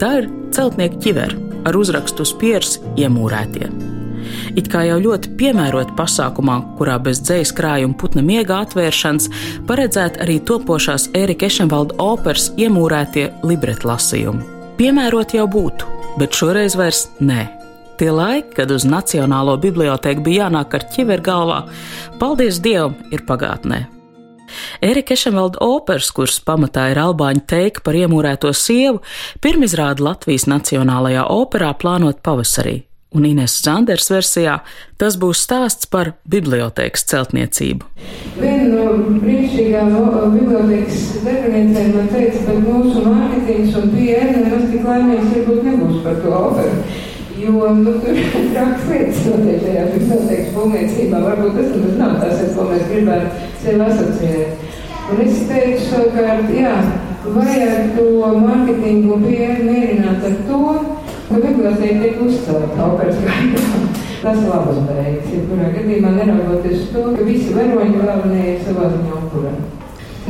Tā 0.00 0.10
ir 0.22 0.30
celtnieka 0.56 0.98
ķivera 1.04 1.50
ar 1.68 1.76
uzrakstu 1.76 2.24
uz 2.26 2.34
pieres 2.40 2.78
iemūrētie. 2.98 3.68
It 4.58 4.70
kā 4.70 4.82
jau 4.86 4.98
ļoti 5.02 5.34
piemērota 5.38 5.94
pasākumā, 5.98 6.56
kurā 6.78 6.96
bez 7.02 7.22
dzīslas 7.24 7.54
krājuma 7.56 7.98
putna 8.00 8.24
miega 8.26 8.60
atvēršanas 8.64 9.30
paredzēta 9.68 10.24
arī 10.24 10.40
topošās 10.46 11.10
Erika 11.18 11.48
Ešenvalda 11.50 11.98
operas 12.02 12.50
iemūrētie 12.58 13.30
libretu 13.46 13.90
lasījumi. 13.90 14.44
Piemērot 14.80 15.36
jau 15.36 15.46
būtu, 15.50 15.96
bet 16.20 16.36
šoreiz 16.36 16.78
vairs 16.78 17.08
nē. 17.20 17.59
Tie 18.00 18.08
laiki, 18.08 18.54
kad 18.56 18.70
uz 18.72 18.86
Nacionālo 18.88 19.58
bibliotēku 19.60 20.22
bija 20.24 20.46
jānāk 20.46 20.72
ar 20.78 20.84
ķiveru 20.88 21.24
galvā, 21.26 21.56
paldies 22.16 22.56
Dievam, 22.64 22.94
ir 23.12 23.26
pagātnē. 23.28 23.82
Erika 24.80 25.12
Ešemelda 25.12 25.60
operas, 25.60 26.08
kuras 26.16 26.38
pamatā 26.40 26.86
ir 26.94 27.00
albāņu 27.02 27.44
teika 27.52 27.84
par 27.84 27.98
iemūrēto 28.00 28.54
sievu, 28.56 29.02
pirmizrāda 29.44 30.06
Latvijas 30.06 30.48
Nacionālajā 30.48 31.26
operā 31.28 31.74
plānot 31.76 32.24
pavasarī. 32.24 32.78
Un 33.10 33.26
Ines 33.26 33.56
Zanders 33.60 34.08
versijā 34.08 34.60
tas 34.96 35.16
būs 35.20 35.42
stāsts 35.44 35.88
par 35.90 36.12
bibliotēkas 36.30 37.04
celtniecību. 37.10 37.88
Viena 38.38 38.68
no 38.70 38.84
brīnišķīgām 39.20 39.92
bibliotēkas 40.38 41.04
darbiniecēm 41.26 41.92
man 41.98 42.08
teica, 42.14 42.46
ka 42.46 42.56
mūsu 42.64 43.04
mārketings 43.04 43.76
un 43.82 43.92
PR 43.92 44.30
nemaz 44.38 44.68
tik 44.70 44.88
laimīgs 44.88 45.34
varbūt 45.34 45.68
nebūs 45.68 46.00
par 46.06 46.20
to 46.24 46.36
operu. 46.38 46.79
Jo 47.50 47.74
nu, 47.74 47.92
tur 47.98 48.14
ir 48.14 48.50
traks 48.54 48.82
lietas 48.86 49.24
notiek 49.26 49.62
šajā 49.64 49.86
bibliotēkas 49.90 50.50
būvniecībā. 50.54 51.22
Varbūt 51.24 51.56
tas 51.58 51.72
nemaz 51.72 51.96
nav 51.98 52.12
tas, 52.20 52.42
ko 52.54 52.66
mēs 52.68 52.84
gribētu 52.90 53.48
sev 53.62 53.82
asociēt. 53.86 54.68
Un 55.10 55.22
es 55.24 55.40
teicu 55.48 55.88
savukārt, 55.88 56.52
jā, 56.54 56.76
vajag 57.24 57.90
to 57.96 58.06
mārketingu 58.44 59.18
mierināt 59.24 60.28
ar 60.30 60.38
to, 60.46 60.60
ka 61.26 61.42
bibliotēka 61.42 61.98
tiek 62.04 62.22
uzcelta 62.28 62.86
operas 62.86 63.18
gaitā. 63.26 63.82
Tas 64.20 64.40
labas 64.46 64.80
beigas, 64.86 65.34
ja 65.34 65.42
kurā 65.50 65.74
gadījumā 65.74 66.14
neraugoties 66.20 66.88
to, 66.94 67.06
ka 67.16 67.26
visi 67.26 67.54
varoņi 67.56 67.98
galvenie 67.98 68.48
ir 68.54 68.64
savā 68.68 68.92
ziņā 68.94 69.20
upurā. 69.24 69.54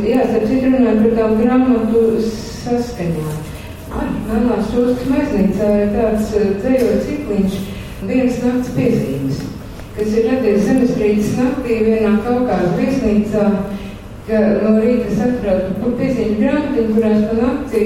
Jā, 0.01 0.25
starp 0.31 0.49
citu 0.49 0.73
runājot 0.73 1.05
par 1.05 1.17
tām 1.21 1.41
grāmatu 1.43 2.05
saskaņām. 2.31 3.50
Melnās 3.91 4.69
čūskas 4.71 5.09
maznīcā 5.11 5.69
ir 5.83 5.89
tāds 5.97 6.29
eh, 6.39 6.51
dzējoļu 6.63 6.99
cikliņš, 7.07 7.57
dienas 8.07 8.37
nakts 8.45 8.71
piezīmes, 8.77 9.41
kas 9.97 10.13
ir 10.15 10.29
radies 10.31 10.67
zemestrīces 10.69 11.33
naktī 11.41 11.79
vienā 11.89 12.13
Kaukās 12.23 12.77
viesnīcā, 12.79 13.49
ka 14.29 14.43
no 14.63 14.77
rīta 14.77 15.11
sapratu, 15.17 15.75
kur 15.81 15.97
piezīmes 15.99 16.39
grāmatiņu, 16.39 16.95
kurās 16.95 17.27
pa 17.27 17.39
nakti 17.41 17.83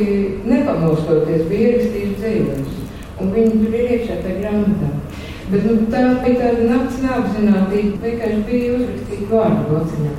nepamostoties 0.51 1.49
bija 1.49 1.71
ierakstījuši 1.71 2.19
dzējoļus. 2.21 2.81
Un 3.23 3.33
viņi 3.33 3.59
tur 3.63 3.79
ir 3.79 3.97
iekšā 3.97 4.21
tajā 4.21 4.39
grāmatā. 4.43 4.93
Bet 5.49 5.67
nu, 5.69 5.79
tā 5.93 6.03
bija 6.25 6.41
tāda 6.41 6.69
nakts 6.69 7.01
neapzinātība, 7.05 8.01
vienkārši 8.05 8.45
bija 8.51 8.77
uzrakstīta 8.77 9.31
vārdu 9.33 9.67
blociņā. 9.71 10.13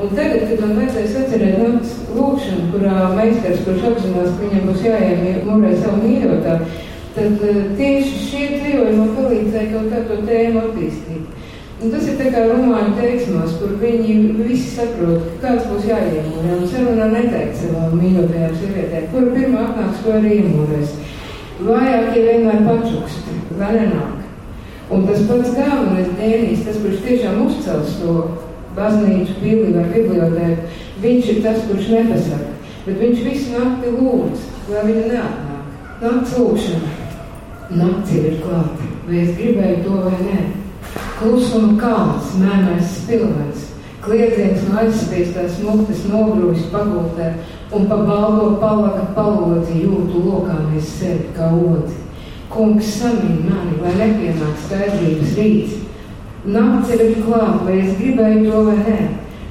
Un 0.00 0.12
tagad, 0.16 0.46
kad 0.48 0.60
man 0.64 0.78
vajadzēs 0.78 1.16
atcerēt 1.20 1.58
naktas 1.60 1.90
lūkšanu, 2.16 2.68
kurā 2.72 3.08
meistars, 3.18 3.60
kurš 3.66 3.82
apzinās, 3.90 4.30
ka 4.38 4.46
viņam 4.46 4.70
būs 4.70 4.86
jāiemūrē 4.86 5.72
savu 5.76 5.98
mīļotā, 6.06 6.54
tad 7.16 7.44
uh, 7.44 7.58
tieši 7.76 8.22
šie 8.30 8.46
dzīvoļi 8.54 8.96
man 8.96 9.12
palīdzēja 9.18 9.68
kaut 9.74 9.92
kā 9.92 10.00
to 10.08 10.18
tēmu 10.30 10.62
attīstīt. 10.62 11.36
Un 11.80 11.92
tas 11.92 12.08
ir 12.08 12.16
tā 12.16 12.32
kā 12.32 12.46
romāņu 12.48 12.96
teiksmās, 12.96 13.54
kur 13.60 13.76
viņi 13.80 14.16
visi 14.40 14.72
saprot, 14.72 15.30
kāds 15.44 15.68
būs 15.68 15.86
jāiemūrē. 15.88 16.56
Un 16.56 16.66
sarunā 16.72 17.12
neteikt 17.12 17.60
savām 17.60 17.94
mīļotajām 18.00 18.58
sievietēm, 18.60 19.08
kura 19.12 19.36
pirmā 19.36 19.62
atnāks, 19.68 20.02
ko 20.04 20.16
arī 20.16 20.34
iemūrēs. 20.40 20.98
Vājākie 21.60 22.26
vienmēr 22.26 22.68
pačukst, 22.68 23.32
vai 23.60 23.74
nenāk. 23.76 24.20
Un 24.90 25.04
tas 25.08 25.24
pats 25.28 25.56
galvenais 25.56 26.08
dēnīs, 26.18 26.64
tas, 26.66 26.80
kurš 26.80 27.02
tiešām 27.04 27.44
uzcels 27.46 28.00
to 28.00 28.14
baznīcu, 28.76 29.36
pili 29.42 29.74
vai 29.74 29.86
bibliotēku. 29.92 30.70
Viņš 31.00 31.30
ir 31.32 31.42
tas, 31.44 31.60
kurš 31.68 31.90
nepasaka, 31.94 32.54
bet 32.86 32.98
viņš 33.00 33.22
visu 33.26 33.54
nakti 33.56 33.92
lūdz, 33.96 34.46
lai 34.72 34.86
viņa 34.88 35.04
neatnāk. 35.14 35.70
Nakts 36.00 36.36
lūkšana. 36.38 36.96
Nakts 37.70 38.14
ir 38.18 38.40
klāta, 38.42 38.88
vai 39.06 39.20
es 39.22 39.36
gribēju 39.38 39.84
to 39.84 39.98
vai 40.06 40.16
nē. 40.24 40.40
Klusuma 41.20 41.76
kalns, 41.78 42.32
mēmais 42.40 42.94
spilvens, 42.96 43.68
kliedziens 44.02 44.64
no 44.66 44.78
aizspiestās 44.80 45.58
muktas 45.62 46.06
nogrūjas 46.08 46.64
pagultē 46.72 47.34
un 47.76 47.86
pa 47.86 48.00
balvo 48.08 48.54
palaga 48.62 49.04
palodzi 49.14 49.84
jūtu 49.84 50.24
lokāmies 50.24 50.88
sevi 50.98 51.28
kā 51.36 51.50
odzi. 51.54 51.98
Kungs 52.50 52.88
samīn 52.96 53.44
mani, 53.46 53.76
lai 53.78 53.92
nepienāk 54.00 54.56
skaidrības 54.64 55.36
rīts, 55.38 55.76
Nakts 56.40 56.94
ir 56.94 57.18
klāta, 57.20 57.66
vai 57.66 57.80
es 57.82 57.96
gribēju 57.98 58.46
to 58.46 58.60
vai 58.64 58.76
nē. 58.80 59.00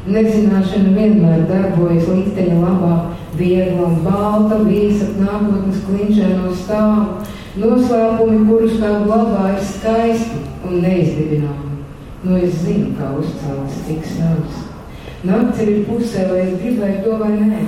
Nezināšana 0.10 0.93
vienmēr 0.95 1.43
darbojas 1.45 2.08
likteņa 2.10 2.56
labā, 2.63 2.93
viegla 3.38 3.91
un 3.91 3.99
balta, 4.02 4.58
vīsa 4.65 5.12
nākotnes 5.19 5.84
klinšēno 5.86 6.54
stāvu. 6.58 7.28
Noslēpumi, 7.60 8.39
kurus 8.47 8.80
kā 8.82 8.95
glabā, 9.04 9.52
ir 9.54 9.62
skaisti 9.69 10.41
un 10.65 10.80
neizdibināmi. 10.82 11.78
Nu, 12.23 12.39
es 12.39 12.58
zinu, 12.63 12.95
kā 12.97 13.12
uzcelts 13.19 13.84
tiks 13.86 14.17
nams. 14.17 14.65
Nakts 15.30 15.62
ir 15.62 15.84
pusē, 15.86 16.25
vai 16.32 16.41
es 16.47 16.58
gribēju 16.58 17.04
to 17.06 17.19
vai 17.21 17.36
nē. 17.38 17.62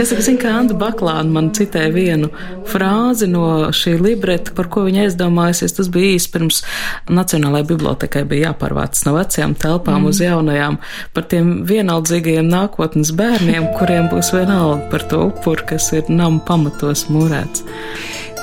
Es 0.00 0.10
zinu, 0.10 0.38
ka 0.42 0.50
Anna 0.58 0.74
Baklāna 0.74 1.30
man 1.30 1.50
citēja 1.54 1.92
vienu 1.94 2.30
frāzi 2.66 3.28
no 3.30 3.70
šī 3.74 3.94
libreta, 4.02 4.50
par 4.56 4.66
ko 4.72 4.82
viņa 4.88 5.04
aizdomājusies. 5.06 5.76
Tas 5.76 5.90
bija 5.92 6.16
īsi 6.16 6.30
pirms 6.34 6.62
Nacionālajai 7.10 7.68
bibliotekai 7.68 8.24
bija 8.30 8.50
jāpārvāc 8.50 8.98
no 9.06 9.14
vecajām 9.18 9.54
telpām 9.60 10.02
mm. 10.02 10.08
uz 10.10 10.22
jaunajām 10.24 10.80
par 11.14 11.28
tiem 11.30 11.52
vienaldzīgajiem 11.70 12.50
nākotnes 12.50 13.14
bērniem, 13.18 13.70
kuriem 13.78 14.10
būs 14.10 14.32
vienalga 14.34 14.90
par 14.90 15.06
to 15.12 15.26
upuru, 15.28 15.68
kas 15.74 15.92
ir 15.94 16.10
nama 16.10 16.42
pamatos 16.48 17.06
mūrēts. 17.12 17.62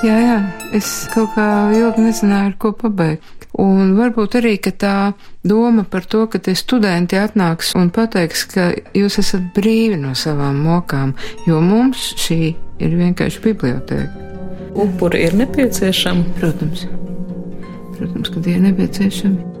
Jā, 0.06 0.14
jā, 0.22 0.38
es 0.78 0.92
kaut 1.12 1.34
kā 1.34 1.48
ilgi 1.74 2.06
nezināju, 2.06 2.52
ar 2.52 2.56
ko 2.62 2.72
pabeigt. 2.86 3.37
Un 3.58 3.96
varbūt 3.98 4.36
arī 4.38 4.54
tā 4.62 5.14
doma 5.42 5.82
par 5.82 6.04
to, 6.06 6.26
ka 6.30 6.38
tie 6.38 6.54
studenti 6.54 7.18
atnāks 7.18 7.72
un 7.74 7.90
pateiks, 7.90 8.44
ka 8.46 8.70
jūs 8.94 9.18
esat 9.18 9.50
brīvi 9.56 9.98
no 9.98 10.14
savām 10.14 10.60
mokām, 10.62 11.16
jo 11.46 11.58
mums 11.60 12.12
šī 12.22 12.54
ir 12.78 12.94
vienkārši 12.94 13.42
biblioteka. 13.42 14.26
Upuri 14.78 15.24
ir 15.26 15.34
nepieciešami? 15.34 16.36
Protams, 16.38 16.86
protams, 17.96 18.30
ka 18.30 18.44
tie 18.44 18.54
ir 18.54 18.62
nepieciešami. 18.68 19.58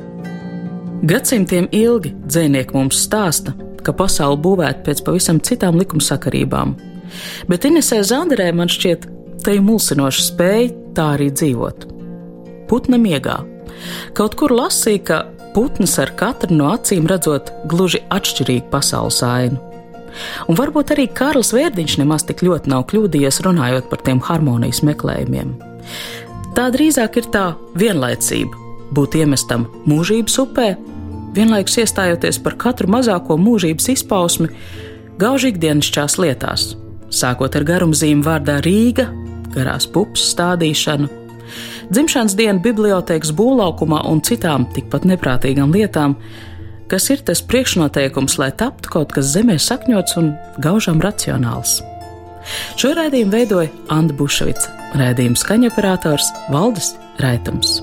Gadsimtiem 1.10 1.66
ilgi 1.74 2.14
dzēnieki 2.26 2.78
mums 2.78 3.02
stāsta, 3.02 3.56
ka 3.82 3.94
pasauli 3.98 4.38
būvēta 4.46 4.86
pēc 4.86 5.02
pavisam 5.06 5.42
citām 5.42 5.78
likumsakarībām. 5.80 6.78
Bet 7.50 7.66
Inesē 7.66 8.04
Zanderē 8.06 8.52
man 8.54 8.70
šķiet, 8.70 9.10
te 9.42 9.58
ir 9.58 9.62
mulsinoša 9.66 10.26
spēja 10.30 10.72
tā 10.94 11.12
arī 11.16 11.32
dzīvot. 11.34 11.86
Putna 12.70 12.98
miegā 13.00 13.40
Kaut 14.16 14.36
kur 14.38 14.54
lasīja, 14.54 15.02
ka 15.04 15.18
putns 15.54 15.96
ar 16.02 16.12
katru 16.18 16.56
no 16.58 16.72
acīm 16.74 17.08
redzot 17.10 17.52
gluži 17.70 18.02
atšķirīgu 18.14 18.68
pasaules 18.72 19.22
ainu. 19.26 19.58
Un 20.50 20.58
varbūt 20.58 20.94
arī 20.94 21.06
Kārlis 21.14 21.52
Vērdiņš 21.54 21.98
nemaz 22.00 22.24
tik 22.28 22.42
ļoti 22.46 22.72
nav 22.72 22.86
kļūdījies 22.90 23.42
runājot 23.46 23.90
par 23.90 24.02
tiem 24.06 24.22
harmonijas 24.24 24.82
meklējumiem. 24.86 25.54
Tā 26.56 26.68
drīzāk 26.74 27.20
ir 27.20 27.28
tā 27.34 27.44
vienlaicība 27.78 28.66
būt 28.94 29.18
iemestam 29.20 29.66
mūžības 29.88 30.38
upē, 30.42 30.68
vienlaikus 31.36 31.76
iestājoties 31.84 32.40
par 32.42 32.56
katru 32.60 32.90
mazāko 32.92 33.36
mūžības 33.40 33.90
izpausmi, 33.94 34.48
gauži 35.20 35.52
ikdienišķās 35.52 36.18
lietās, 36.22 36.70
sākot 37.12 37.58
ar 37.58 37.66
garumzīmu 37.68 38.24
vārdā 38.26 38.58
Rīga, 38.64 39.08
garās 39.54 39.86
pupas 39.92 40.24
stādīšanu, 40.32 41.10
dzimšanas 41.92 42.36
dienu 42.38 42.62
bibliotēkas 42.64 43.32
būvlaukumā 43.36 44.04
un 44.10 44.22
citām 44.24 44.66
tikpat 44.74 45.06
neprātīgām 45.08 45.74
lietām, 45.74 46.16
kas 46.88 47.10
ir 47.12 47.22
tas 47.24 47.42
priekšnoteikums, 47.44 48.38
lai 48.40 48.50
taptu 48.56 48.92
kaut 48.94 49.12
kas 49.16 49.32
zemē 49.34 49.58
sakņots 49.60 50.18
un 50.20 50.32
gaužām 50.64 51.02
racionāls. 51.04 51.80
Šo 52.80 52.94
raidījumu 52.96 53.34
veidoja 53.34 53.72
Anna 53.92 54.16
Bušvica, 54.16 54.72
raidījuma 54.96 55.36
skaņoperators 55.36 56.32
Valdis 56.54 56.94
Raitums. 57.20 57.80